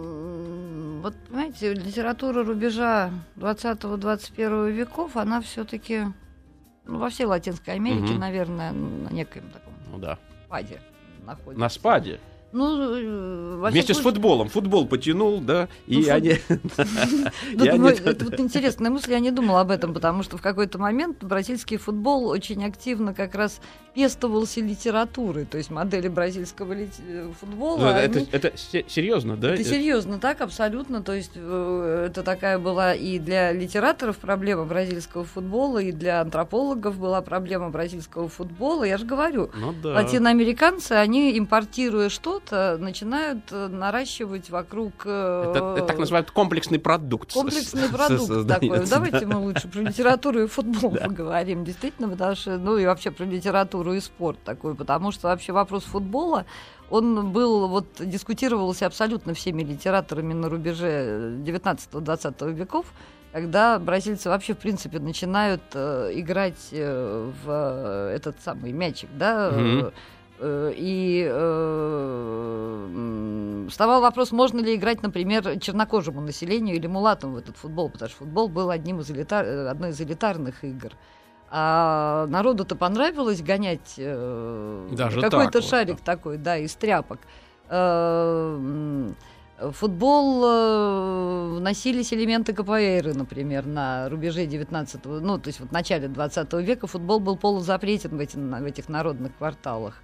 вот, 1.02 1.16
понимаете, 1.28 1.74
литература 1.74 2.44
рубежа 2.44 3.12
20-21 3.38 4.72
веков, 4.72 5.16
она 5.18 5.42
все-таки 5.42 6.06
ну, 6.86 6.98
во 7.00 7.10
всей 7.10 7.26
Латинской 7.26 7.76
Америке, 7.76 8.12
Мгм. 8.14 8.20
наверное, 8.20 8.72
на 8.72 9.10
некоем 9.10 9.46
таком 9.52 9.74
Ну 9.92 9.98
да. 10.00 10.18
спаде 10.48 10.82
находится. 11.26 11.60
На 11.60 11.70
спаде. 11.70 12.20
Ну, 12.52 12.82
э, 12.96 13.70
Вместе 13.70 13.94
с 13.94 13.98
всяком 13.98 14.14
футболом. 14.14 14.50
Футбол 14.50 14.88
потянул, 14.88 15.40
да, 15.40 15.68
и 15.86 15.98
Ну, 16.08 16.12
они... 16.12 16.34
Вот 17.56 18.40
интересная 18.40 18.90
мысль, 18.90 19.12
я 19.12 19.20
не 19.20 19.30
думала 19.30 19.62
об 19.62 19.70
этом, 19.70 19.94
потому 19.94 20.24
что 20.24 20.38
в 20.38 20.42
какой-то 20.42 20.80
момент 20.80 21.24
бразильский 21.24 21.78
футбол 21.78 22.28
очень 22.28 22.66
активно 22.66 23.14
как 23.14 23.36
раз 23.36 23.62
пестовался 24.04 24.62
литературой, 24.62 25.44
то 25.46 25.58
есть 25.58 25.70
модели 25.70 26.08
бразильского 26.08 26.74
э, 26.74 26.88
футбола. 27.40 27.78
Ну, 27.80 27.88
Это, 27.90 28.20
они- 28.20 28.30
это 28.32 28.58
се- 28.58 28.86
серьезно, 28.88 29.36
да? 29.36 29.54
Это 29.54 29.64
серьезно 29.66 30.20
так, 30.20 30.40
абсолютно. 30.42 31.02
То 31.04 31.14
есть 31.14 31.32
э, 31.36 32.06
это 32.10 32.24
такая 32.24 32.58
была 32.60 32.94
и 32.94 33.20
для 33.20 33.52
литераторов 33.52 34.18
проблема 34.18 34.64
бразильского 34.64 35.26
футбола, 35.26 35.80
и 35.80 35.92
для 35.92 36.22
антропологов 36.22 36.98
была 36.98 37.22
проблема 37.22 37.70
бразильского 37.72 38.30
футбола. 38.30 38.86
Я 38.86 38.98
же 38.98 39.06
говорю, 39.06 39.50
Ну 39.54 39.74
да. 39.84 39.90
латиноамериканцы, 39.96 40.94
они, 40.94 41.38
импортируя 41.38 42.08
что-то, 42.10 42.78
начинают 42.80 43.40
э, 43.52 43.68
наращивать 43.68 44.50
вокруг... 44.50 44.94
э, 45.06 45.54
Это, 45.56 45.76
это 45.78 45.86
так 45.88 46.00
называют 46.00 46.32
комплексный 46.32 46.80
продукт. 46.80 47.34
Комплексный 47.34 47.90
продукт 47.90 48.48
такой. 48.48 48.80
да. 48.80 48.86
Давайте 48.90 49.26
мы 49.26 49.40
лучше 49.40 49.68
про 49.68 49.82
литературу 49.82 50.44
и 50.44 50.48
футбол 50.48 50.92
поговорим, 51.04 51.66
действительно, 51.66 52.08
потому 52.10 52.36
что, 52.36 52.58
ну 52.58 52.78
и 52.78 52.86
вообще 52.86 53.12
про 53.12 53.26
литературу 53.26 53.89
и 53.94 54.00
спорт 54.00 54.40
такой, 54.44 54.76
потому 54.76 55.12
что 55.12 55.28
вообще 55.28 55.54
вопрос 55.54 55.84
футбола, 55.84 56.46
он 56.90 57.32
был, 57.32 57.68
вот, 57.68 57.86
дискутировался 58.00 58.86
абсолютно 58.86 59.34
всеми 59.34 59.64
литераторами 59.64 60.34
на 60.34 60.50
рубеже 60.50 61.38
19-20 61.46 62.54
веков, 62.54 62.86
когда 63.32 63.78
бразильцы 63.80 64.30
вообще, 64.30 64.54
в 64.54 64.58
принципе, 64.58 65.00
начинают 65.00 65.62
э, 65.74 66.12
играть 66.16 66.70
э, 66.72 67.32
в 67.44 67.50
э, 67.50 68.16
этот 68.16 68.42
самый 68.42 68.72
мячик, 68.72 69.10
да, 69.14 69.52
э, 69.52 69.92
э, 70.40 70.74
и 70.76 71.28
э, 71.30 72.10
вставал 73.70 74.02
вопрос, 74.02 74.32
можно 74.32 74.60
ли 74.60 74.76
играть, 74.76 75.04
например, 75.04 75.60
чернокожему 75.60 76.22
населению 76.22 76.76
или 76.76 76.88
мулатам 76.88 77.34
в 77.34 77.38
этот 77.38 77.56
футбол, 77.56 77.90
потому 77.90 78.10
что 78.10 78.20
футбол 78.20 78.50
был 78.50 78.72
одним 78.72 79.00
из 79.00 79.12
элитар... 79.12 79.46
э, 79.46 79.68
одной 79.68 79.92
из 79.92 80.02
элитарных 80.02 80.64
игр. 80.64 80.94
А 81.52 82.28
народу-то 82.28 82.76
понравилось 82.76 83.42
гонять 83.42 83.96
э, 83.98 84.88
какой-то 85.30 85.52
так 85.52 85.54
вот, 85.56 85.64
шарик 85.64 85.98
да. 85.98 86.04
такой, 86.04 86.38
да, 86.38 86.58
из 86.58 86.76
тряпок. 86.76 87.20
Э, 87.70 89.10
Футбол 89.60 90.46
э, 90.46 91.56
вносились 91.58 92.14
элементы 92.14 92.54
КПР, 92.54 93.14
например, 93.14 93.66
на 93.66 94.08
рубеже 94.08 94.46
19 94.46 95.04
ну, 95.06 95.38
то 95.38 95.48
есть 95.48 95.60
вот 95.60 95.70
в 95.70 95.72
начале 95.74 96.08
20 96.08 96.54
века 96.54 96.88
футбол 96.88 97.20
был 97.20 97.36
полузапретен 97.36 98.16
в, 98.16 98.20
эти- 98.22 98.38
в 98.38 98.66
этих 98.66 98.88
народных 98.88 99.36
кварталах. 99.38 100.02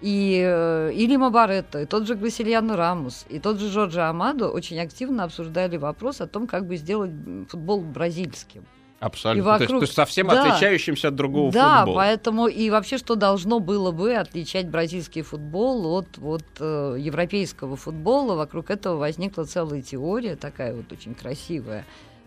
И, 0.00 0.42
э, 0.42 0.92
и 0.94 1.06
Лима 1.06 1.30
Баретто, 1.30 1.82
и 1.82 1.86
тот 1.86 2.06
же 2.06 2.14
Грасильяно 2.14 2.76
Рамус, 2.76 3.26
и 3.28 3.38
тот 3.38 3.58
же 3.58 3.68
Жорджо 3.68 4.08
Амадо 4.08 4.48
очень 4.48 4.78
активно 4.80 5.24
обсуждали 5.24 5.76
вопрос 5.76 6.20
о 6.20 6.26
том, 6.26 6.46
как 6.46 6.66
бы 6.66 6.76
сделать 6.76 7.12
футбол 7.48 7.82
бразильским. 7.82 8.64
Абсолютно. 9.04 9.40
И 9.40 9.44
То 9.44 9.50
есть- 9.52 9.60
вокруг- 9.62 9.80
То 9.80 9.84
есть, 9.84 9.94
совсем 9.94 10.28
Да. 10.28 10.42
отличающимся 10.54 11.08
от 11.08 11.14
другого 11.14 11.52
да, 11.52 11.78
футбола. 11.80 11.96
поэтому 11.96 12.46
и 12.46 12.70
вообще, 12.70 12.96
что 12.98 13.14
должно 13.16 13.60
было 13.60 13.90
бы 13.90 14.14
отличать 14.14 14.68
бразильский 14.68 15.22
футбол 15.22 15.86
от 15.98 16.16
вот, 16.18 16.42
э, 16.60 16.96
европейского 16.98 17.76
футбола, 17.76 18.34
вокруг 18.34 18.70
этого 18.70 18.96
возникла 18.96 19.44
целая 19.44 19.82
теория, 19.82 20.36
такая 20.36 20.74
вот 20.74 20.90
очень 20.92 21.14
красивая, 21.14 21.84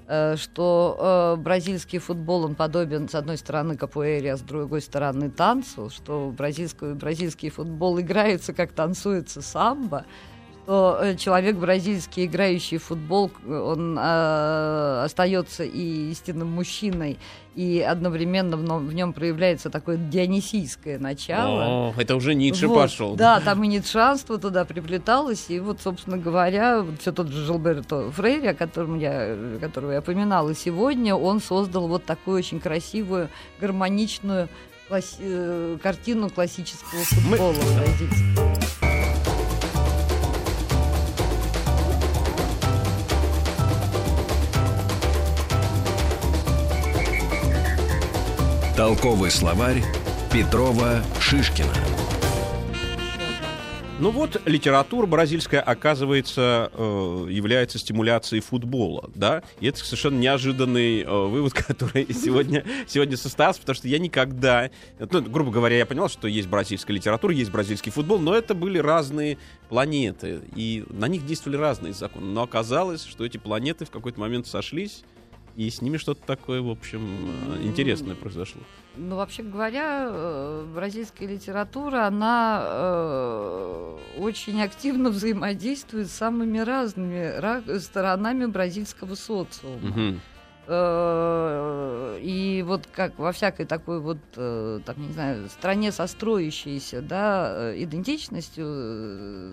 э, 0.08 0.36
что 0.38 1.36
э, 1.38 1.42
бразильский 1.42 2.00
футбол, 2.00 2.46
он 2.46 2.56
подобен, 2.56 3.10
с 3.10 3.16
одной 3.16 3.38
стороны, 3.38 3.76
капуэре, 3.76 4.34
а 4.34 4.38
с 4.38 4.42
другой 4.42 4.82
стороны, 4.82 5.30
танцу, 5.32 5.90
что 5.90 6.32
бразильский, 6.38 6.94
бразильский 6.94 7.50
футбол 7.50 8.00
играется, 8.00 8.54
как 8.54 8.72
танцуется 8.72 9.42
самбо, 9.42 10.06
что 10.68 10.98
э, 11.02 11.16
человек 11.16 11.56
бразильский, 11.56 12.26
играющий 12.26 12.78
в 12.78 12.84
футбол, 12.84 13.32
он 13.48 13.98
э, 13.98 15.02
остается 15.06 15.64
и 15.64 16.12
истинным 16.12 16.50
мужчиной, 16.50 17.18
и 17.56 17.80
одновременно 17.80 18.58
в, 18.58 18.86
в 18.86 18.94
нем 18.94 19.14
проявляется 19.14 19.70
такое 19.70 19.96
дионисийское 19.96 21.00
начало. 21.00 21.64
О, 21.64 21.94
это 21.98 22.18
уже 22.18 22.36
Ницше 22.36 22.68
Вот, 22.68 22.76
пошел. 22.82 23.16
Да, 23.16 23.40
там 23.40 23.64
и 23.64 23.68
ницшанство 23.68 24.38
туда 24.38 24.66
приплеталось, 24.66 25.46
и 25.48 25.62
вот, 25.62 25.80
собственно 25.82 26.18
говоря, 26.18 26.84
все 27.00 27.14
тот 27.14 27.30
же 27.30 27.46
Жилберто 27.46 28.12
Фрейри, 28.12 28.48
о 28.48 28.54
котором 28.54 29.00
я, 29.00 29.38
которого 29.62 29.94
я 29.94 30.00
упоминала 30.00 30.54
сегодня, 30.54 31.16
он 31.16 31.40
создал 31.40 31.88
вот 31.88 32.04
такую 32.04 32.40
очень 32.40 32.60
красивую, 32.60 33.30
гармоничную 33.62 34.50
класс- 34.90 35.16
э, 35.20 35.78
картину 35.82 36.30
классического 36.30 37.00
Мы- 37.30 37.38
футбола 37.38 37.54
бразильского. 37.54 38.87
Толковый 48.78 49.32
словарь 49.32 49.84
Петрова 50.32 51.02
Шишкина. 51.20 51.74
Ну 54.00 54.12
вот, 54.12 54.40
литература 54.46 55.08
бразильская, 55.08 55.62
оказывается, 55.62 56.70
э, 56.72 57.28
является 57.32 57.80
стимуляцией 57.80 58.44
футбола, 58.44 59.10
да? 59.16 59.42
И 59.62 59.66
это 59.66 59.80
совершенно 59.80 60.20
неожиданный 60.20 61.02
э, 61.02 61.10
вывод, 61.10 61.54
который 61.68 62.06
сегодня, 62.14 62.64
сегодня 62.86 63.18
состоялся, 63.18 63.62
потому 63.62 63.76
что 63.78 63.88
я 63.88 63.98
никогда... 63.98 64.70
Ну, 65.00 65.24
грубо 65.24 65.50
говоря, 65.50 65.76
я 65.76 65.88
понял, 65.88 66.08
что 66.08 66.28
есть 66.28 66.48
бразильская 66.48 66.96
литература, 66.96 67.34
есть 67.34 67.50
бразильский 67.50 67.92
футбол, 67.92 68.20
но 68.20 68.36
это 68.36 68.54
были 68.54 68.78
разные 68.78 69.40
планеты, 69.70 70.42
и 70.56 70.86
на 70.92 71.08
них 71.08 71.26
действовали 71.26 71.58
разные 71.58 71.94
законы. 71.94 72.28
Но 72.28 72.44
оказалось, 72.44 73.04
что 73.04 73.26
эти 73.26 73.38
планеты 73.38 73.86
в 73.86 73.90
какой-то 73.90 74.20
момент 74.20 74.46
сошлись, 74.46 75.04
и 75.58 75.72
с 75.72 75.82
ними 75.82 75.98
что-то 75.98 76.22
такое, 76.26 76.62
в 76.62 76.70
общем, 76.70 77.02
э, 77.58 77.64
интересное 77.64 78.14
произошло. 78.14 78.62
Ну, 78.96 79.16
вообще 79.16 79.42
говоря, 79.42 80.06
э, 80.08 80.66
бразильская 80.76 81.28
литература, 81.28 82.06
она 82.06 82.62
э, 82.64 83.98
очень 84.20 84.62
активно 84.62 85.10
взаимодействует 85.10 86.10
с 86.10 86.14
самыми 86.14 86.60
разными 86.60 87.40
ра- 87.40 87.80
сторонами 87.80 88.46
бразильского 88.46 89.16
социума. 89.16 89.80
Мгм. 89.82 90.22
Э, 90.70 92.20
И 92.22 92.64
вот 92.66 92.88
как 92.92 93.18
во 93.20 93.32
всякой 93.32 93.66
такой 93.66 94.00
вот, 94.00 94.18
э, 94.36 94.80
там, 94.86 94.96
не 95.00 95.14
знаю, 95.14 95.48
стране 95.50 95.92
со 95.92 96.08
строящейся, 96.08 97.02
да, 97.02 97.52
э, 97.72 97.84
идентичностью, 97.84 98.66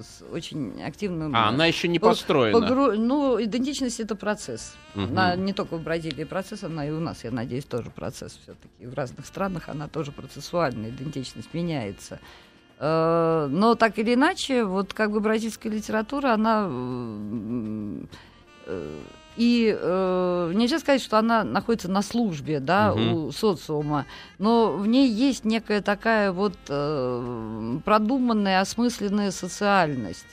с 0.02 0.22
очень 0.32 0.82
активным... 0.82 1.34
А, 1.36 1.48
она 1.48 1.66
еще 1.66 1.88
не 1.88 1.98
По- 1.98 2.08
построена. 2.08 2.58
погру- 2.58 2.96
Ну, 2.96 3.42
идентичность 3.42 4.00
это 4.00 4.16
процесс. 4.16 4.74
Мгм. 4.94 5.14
На- 5.14 5.36
не 5.36 5.52
только 5.52 5.76
в 5.76 5.82
Бразилии 5.82 6.24
процесс, 6.24 6.64
она 6.64 6.86
и 6.86 6.90
у 6.90 7.00
нас, 7.00 7.22
я 7.24 7.30
надеюсь, 7.30 7.64
тоже 7.66 7.90
процесс 7.90 8.38
все-таки. 8.42 8.86
В 8.86 8.94
разных 8.94 9.26
странах 9.26 9.68
она 9.68 9.88
тоже 9.88 10.10
процессуальная, 10.10 10.90
идентичность 10.90 11.52
меняется. 11.54 12.18
Но 12.80 13.76
так 13.78 13.98
или 13.98 14.14
иначе, 14.14 14.64
вот 14.64 14.92
как 14.94 15.12
бы 15.12 15.20
бразильская 15.20 15.70
литература, 15.72 16.32
она 16.34 16.68
и 19.36 19.76
э, 19.78 20.52
нельзя 20.54 20.78
сказать, 20.78 21.02
что 21.02 21.18
она 21.18 21.42
находится 21.44 21.90
на 21.90 22.02
службе, 22.02 22.60
да, 22.60 22.92
Мгм. 22.94 23.14
у 23.14 23.32
социума, 23.32 24.06
но 24.38 24.72
в 24.72 24.86
ней 24.86 25.08
есть 25.08 25.44
некая 25.44 25.80
такая 25.82 26.30
вот 26.32 26.54
э, 26.68 27.78
продуманная, 27.84 28.60
осмысленная 28.60 29.30
социальность. 29.30 30.26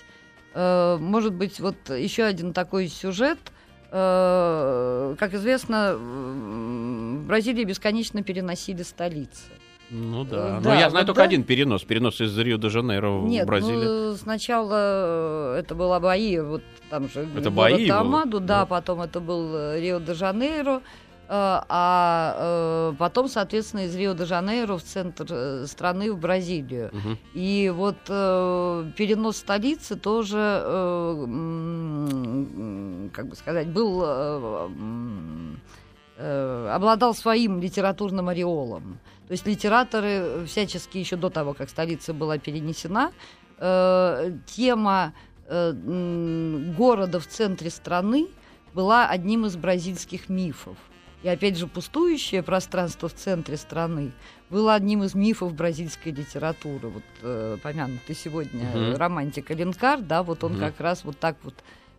Э, 0.53 0.97
может 0.99 1.33
быть, 1.33 1.59
вот 1.59 1.75
еще 1.89 2.23
один 2.23 2.53
такой 2.53 2.87
сюжет. 2.87 3.39
Э, 3.91 5.15
как 5.19 5.33
известно, 5.33 5.95
в 5.97 7.25
Бразилии 7.27 7.63
бесконечно 7.63 8.23
переносили 8.23 8.83
столицы. 8.83 9.41
Ну 9.91 10.23
да. 10.23 10.37
Э, 10.37 10.53
Но 10.55 10.61
да, 10.61 10.79
я 10.79 10.89
знаю 10.89 11.05
вот 11.05 11.07
только 11.07 11.21
да. 11.21 11.25
один 11.25 11.43
перенос. 11.43 11.83
Перенос 11.83 12.21
из 12.21 12.37
Рио-де-Жанейро 12.37 13.09
в 13.09 13.45
Бразилию. 13.45 14.11
ну, 14.11 14.15
сначала 14.15 15.55
э, 15.55 15.59
это 15.59 15.75
была 15.75 15.99
Баия, 15.99 16.43
вот 16.43 16.63
там 16.89 17.09
же 17.09 17.21
Это 17.21 17.49
город 17.49 17.53
Баия 17.53 17.93
был? 17.93 17.99
Амаду, 17.99 18.39
да, 18.39 18.61
Да. 18.61 18.65
потом 18.65 19.01
это 19.01 19.19
был 19.19 19.53
э, 19.53 19.81
Рио-де-Жанейро, 19.81 20.81
а 21.33 22.93
потом, 22.99 23.29
соответственно, 23.29 23.85
из 23.85 23.95
Рио-де-Жанейро 23.95 24.77
в 24.77 24.83
центр 24.83 25.65
страны, 25.65 26.11
в 26.11 26.17
Бразилию. 26.19 26.89
Мгм. 26.91 27.17
И 27.33 27.71
вот 27.73 27.95
перенос 28.05 29.37
столицы 29.37 29.95
тоже, 29.95 30.37
как 33.13 33.27
бы 33.27 33.35
сказать, 33.37 33.69
был, 33.69 34.03
обладал 36.17 37.15
своим 37.15 37.61
литературным 37.61 38.27
ореолом. 38.27 38.99
То 39.31 39.33
есть 39.35 39.47
литераторы 39.47 40.43
всячески 40.45 40.97
еще 40.97 41.15
до 41.15 41.29
того, 41.29 41.53
как 41.53 41.69
столица 41.69 42.13
была 42.13 42.37
перенесена, 42.37 43.13
э, 43.59 44.33
тема 44.45 45.13
э, 45.47 45.71
города 46.77 47.21
в 47.21 47.27
центре 47.27 47.69
страны 47.69 48.27
была 48.73 49.07
одним 49.07 49.45
из 49.45 49.55
бразильских 49.55 50.27
мифов. 50.27 50.75
И 51.23 51.29
опять 51.29 51.57
же, 51.57 51.67
пустующее 51.67 52.43
пространство 52.43 53.07
в 53.07 53.13
центре 53.13 53.55
страны 53.55 54.11
было 54.49 54.73
одним 54.73 55.01
из 55.03 55.15
мифов 55.15 55.53
бразильской 55.53 56.11
литературы. 56.11 56.89
Вот 56.89 57.03
э, 57.21 57.57
помянутый 57.63 58.15
сегодня 58.15 58.65
Мгм. 58.65 58.97
романтик 58.97 59.49
Аленкар, 59.49 60.01
да, 60.01 60.23
вот 60.23 60.43
он 60.43 60.55
Мгм. 60.55 60.59
как 60.59 60.81
раз 60.81 61.05
вот 61.05 61.17
так 61.17 61.37
вот. 61.43 61.53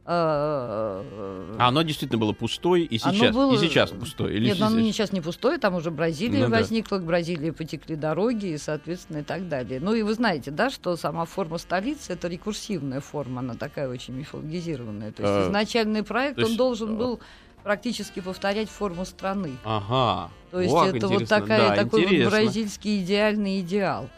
Э, 0.04 1.56
А 1.58 1.68
оно 1.68 1.82
действительно 1.82 2.18
было 2.18 2.32
пустой 2.32 2.82
и 2.82 2.98
сейчас, 2.98 3.34
было- 3.34 3.52
и 3.54 3.58
сейчас 3.58 3.90
пустой. 3.90 4.34
Или 4.34 4.46
Нет, 4.46 4.56
сейчас- 4.56 4.72
оно 4.72 4.80
сейчас 4.82 5.12
не 5.12 5.20
пустое, 5.20 5.58
там 5.58 5.74
уже 5.74 5.90
Бразилия 5.90 6.44
Ну 6.44 6.50
да. 6.50 6.58
возникла, 6.58 6.98
к 6.98 7.04
Бразилии 7.04 7.50
потекли 7.50 7.96
дороги, 7.96 8.46
и, 8.46 8.58
соответственно, 8.58 9.18
и 9.18 9.22
так 9.22 9.48
далее. 9.48 9.80
Ну 9.80 9.94
и 9.94 10.02
вы 10.02 10.14
знаете, 10.14 10.50
да, 10.50 10.70
что 10.70 10.96
сама 10.96 11.24
форма 11.24 11.58
столицы 11.58 12.12
это 12.14 12.28
рекурсивная 12.28 13.00
форма, 13.00 13.40
она 13.40 13.54
такая 13.54 13.88
очень 13.88 14.14
мифологизированная. 14.14 15.12
То 15.12 15.22
есть 15.22 15.34
Э, 15.34 15.48
изначальный 15.48 16.02
проект, 16.02 16.38
есть, 16.38 16.50
он 16.50 16.56
должен 16.56 16.94
э, 16.94 16.98
был 16.98 17.20
практически 17.62 18.20
повторять 18.20 18.68
форму 18.68 19.04
страны. 19.04 19.52
Ага. 19.64 20.30
То 20.50 20.60
есть 20.60 20.74
Ох, 20.74 20.86
это 20.88 21.06
вот 21.08 21.28
такая, 21.28 21.68
Да, 21.70 21.76
такой 21.84 22.06
вот 22.06 22.28
бразильский 22.30 23.02
идеальный 23.02 23.60
идеал. 23.60 24.08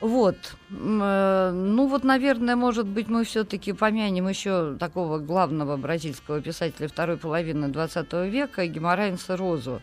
Вот. 0.00 0.36
Э, 0.70 1.50
Ну 1.52 1.86
вот, 1.86 2.04
наверное, 2.04 2.56
может 2.56 2.86
быть, 2.86 3.08
мы 3.08 3.24
все-таки 3.24 3.72
помянем 3.72 4.28
еще 4.28 4.76
такого 4.78 5.18
главного 5.18 5.76
бразильского 5.76 6.40
писателя 6.40 6.88
второй 6.88 7.16
половины 7.18 7.68
20 7.68 8.12
века, 8.30 8.66
Геморрайнса 8.66 9.36
Розу. 9.36 9.82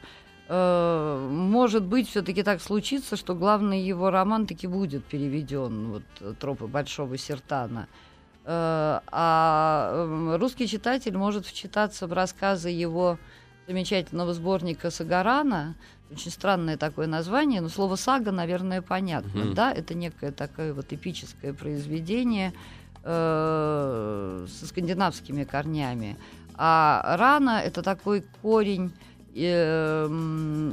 Э, 0.50 1.28
Может 1.30 1.84
быть, 1.84 2.10
все-таки 2.10 2.42
так 2.44 2.62
случится, 2.62 3.16
что 3.16 3.36
главный 3.36 3.82
его 3.82 4.10
роман 4.10 4.48
таки 4.48 4.66
будет 4.68 5.06
переведен, 5.06 5.92
вот 5.92 6.04
э, 6.22 6.34
«Тропы 6.40 6.66
Большого 6.68 7.18
Сертана». 7.18 7.88
А 8.50 10.38
русский 10.40 10.68
читатель 10.70 11.18
может 11.18 11.46
вчитаться 11.46 12.08
в 12.08 12.14
рассказы 12.14 12.70
его 12.70 13.18
замечательного 13.68 14.34
сборника 14.34 14.90
Сагарана. 14.90 15.76
Очень 16.10 16.32
странное 16.32 16.78
такое 16.78 17.08
название, 17.08 17.60
но 17.60 17.70
слово 17.70 17.96
сага, 17.96 18.32
наверное, 18.32 18.82
понятно. 18.82 19.46
Мгм. 19.46 19.54
Да, 19.54 19.74
это 19.74 19.94
некое 19.94 20.32
такое 20.32 20.74
вот 20.74 20.94
эпическое 20.94 21.54
произведение 21.54 22.54
э, 23.04 24.48
со 24.50 24.68
скандинавскими 24.68 25.44
корнями. 25.44 26.18
А 26.56 27.16
рана 27.18 27.62
это 27.64 27.84
такой 27.84 28.24
корень, 28.42 28.94
э, 29.36 30.08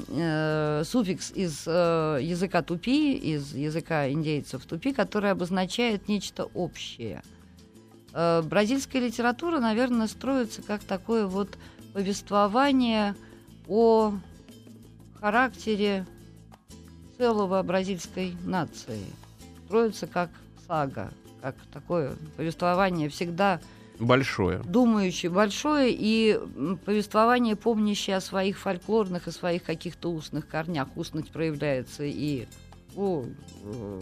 э, 0.09 0.83
суффикс 0.85 1.33
из 1.33 1.65
э, 1.67 2.19
языка 2.23 2.63
тупи, 2.63 3.15
из 3.15 3.55
языка 3.55 4.09
индейцев 4.09 4.65
тупи, 4.65 4.93
который 4.93 5.33
обозначает 5.33 6.09
нечто 6.09 6.45
общее. 6.55 7.23
Э, 8.13 8.41
бразильская 8.43 9.03
литература, 9.03 9.59
наверное, 9.59 10.07
строится 10.07 10.63
как 10.63 10.85
такое 10.85 11.27
вот 11.27 11.59
повествование 11.93 13.15
о 13.69 14.15
характере 15.25 16.05
целого 17.17 17.63
бразильской 17.63 18.37
нации. 18.45 19.01
Строится 19.65 20.07
как 20.07 20.29
сага, 20.69 21.15
как 21.41 21.55
такое 21.73 22.13
повествование 22.37 23.09
всегда 23.09 23.59
Большое. 23.99 24.59
думающее, 24.59 25.31
большое 25.31 25.97
и 25.99 26.39
повествование, 26.85 27.57
помнящее 27.57 28.17
о 28.17 28.21
своих 28.21 28.59
фольклорных 28.59 29.27
и 29.27 29.31
своих 29.31 29.63
каких-то 29.63 30.13
устных 30.13 30.47
корнях. 30.47 30.89
Устность 30.95 31.31
проявляется 31.31 32.03
и 32.05 32.47
у 32.95 33.23
э, 33.65 34.01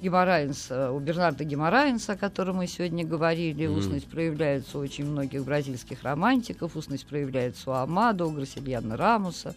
Геморрайнса, 0.00 0.92
у 0.92 1.00
Бернарда 1.00 1.42
Геморрайнса, 1.42 2.12
о 2.12 2.16
котором 2.16 2.58
мы 2.58 2.68
сегодня 2.68 3.04
говорили. 3.04 3.66
Мгм. 3.66 3.78
Устность 3.78 4.06
проявляется 4.06 4.78
у 4.78 4.80
очень 4.80 5.06
многих 5.06 5.44
бразильских 5.44 6.04
романтиков. 6.04 6.76
Устность 6.76 7.06
проявляется 7.06 7.70
у 7.70 7.72
Амадо, 7.72 8.26
у 8.26 8.30
Грасильяна 8.30 8.96
Рамуса. 8.96 9.56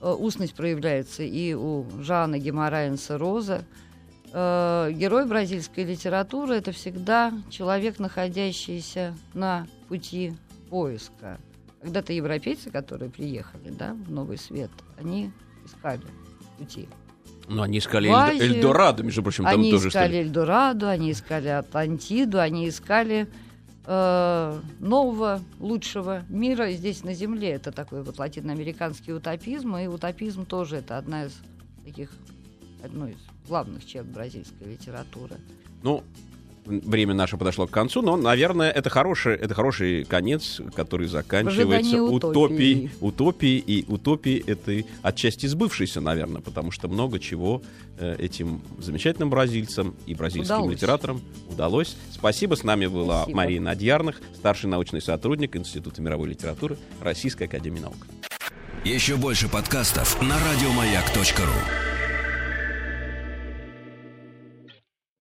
Э, 0.00 0.12
Устность 0.12 0.54
проявляется 0.54 1.22
и 1.22 1.52
у 1.54 1.86
Жана 2.00 2.38
Геморрайнса 2.38 3.18
Роза. 3.18 3.64
Э, 4.32 4.90
Герой 4.92 5.26
бразильской 5.26 5.84
литературы 5.84 6.56
это 6.56 6.72
всегда 6.72 7.32
человек, 7.50 7.98
находящийся 7.98 9.14
на 9.34 9.66
пути 9.88 10.34
поиска. 10.70 11.38
Когда-то 11.82 12.12
европейцы, 12.12 12.70
которые 12.70 13.10
приехали 13.10 13.70
да, 13.70 13.94
в 13.94 14.10
Новый 14.10 14.38
Свет, 14.38 14.70
они 14.98 15.32
искали 15.64 16.02
пути. 16.58 16.88
Ну, 17.48 17.62
они 17.62 17.78
искали. 17.78 18.08
Эльдорадо, 18.38 19.02
между 19.02 19.22
прочим, 19.22 19.44
там 19.44 19.54
они 19.54 19.70
тоже 19.70 19.88
искали. 19.88 20.18
Эльдорадо, 20.18 20.90
они 20.90 21.10
искали 21.10 21.48
Атлантиду, 21.48 22.38
они 22.38 22.68
искали 22.68 23.28
э, 23.90 24.60
нового, 24.78 25.40
лучшего 25.58 26.22
мира 26.28 26.70
здесь 26.70 27.02
на 27.02 27.12
Земле. 27.12 27.50
Это 27.50 27.72
такой 27.72 28.04
вот 28.04 28.18
латиноамериканский 28.18 29.12
утопизм, 29.12 29.76
и 29.76 29.88
утопизм 29.88 30.46
тоже 30.46 30.76
это 30.76 30.96
одна 30.96 31.24
из 31.24 31.36
таких, 31.84 32.12
одной 32.84 33.12
из 33.12 33.48
главных 33.48 33.84
черт 33.84 34.06
бразильской 34.06 34.68
литературы. 34.68 35.36
Ну, 35.82 36.04
время 36.70 37.14
наше 37.14 37.36
подошло 37.36 37.66
к 37.66 37.70
концу, 37.70 38.02
но, 38.02 38.16
наверное, 38.16 38.70
это 38.70 38.90
хороший, 38.90 39.34
это 39.34 39.54
хороший 39.54 40.04
конец, 40.04 40.60
который 40.74 41.06
заканчивается 41.06 42.02
утопией. 42.02 42.90
Утопией 43.00 43.58
и 43.58 43.84
утопией 43.86 44.42
этой 44.46 44.86
отчасти 45.02 45.46
сбывшейся, 45.46 46.00
наверное, 46.00 46.40
потому 46.40 46.70
что 46.70 46.88
много 46.88 47.18
чего 47.18 47.62
э, 47.98 48.16
этим 48.18 48.62
замечательным 48.78 49.30
бразильцам 49.30 49.94
и 50.06 50.14
бразильским 50.14 50.56
удалось. 50.56 50.74
литераторам 50.74 51.20
удалось. 51.48 51.96
Спасибо. 52.12 52.54
С 52.54 52.64
нами 52.64 52.86
была 52.86 53.22
Спасибо. 53.22 53.36
Мария 53.36 53.60
Надьярных, 53.60 54.20
старший 54.34 54.70
научный 54.70 55.00
сотрудник 55.00 55.56
Института 55.56 56.00
мировой 56.02 56.30
литературы 56.30 56.76
Российской 57.00 57.44
Академии 57.44 57.80
Наук. 57.80 58.06
Еще 58.84 59.16
больше 59.16 59.48
подкастов 59.48 60.20
на 60.22 60.36
радиомаяк.ру 60.38 62.09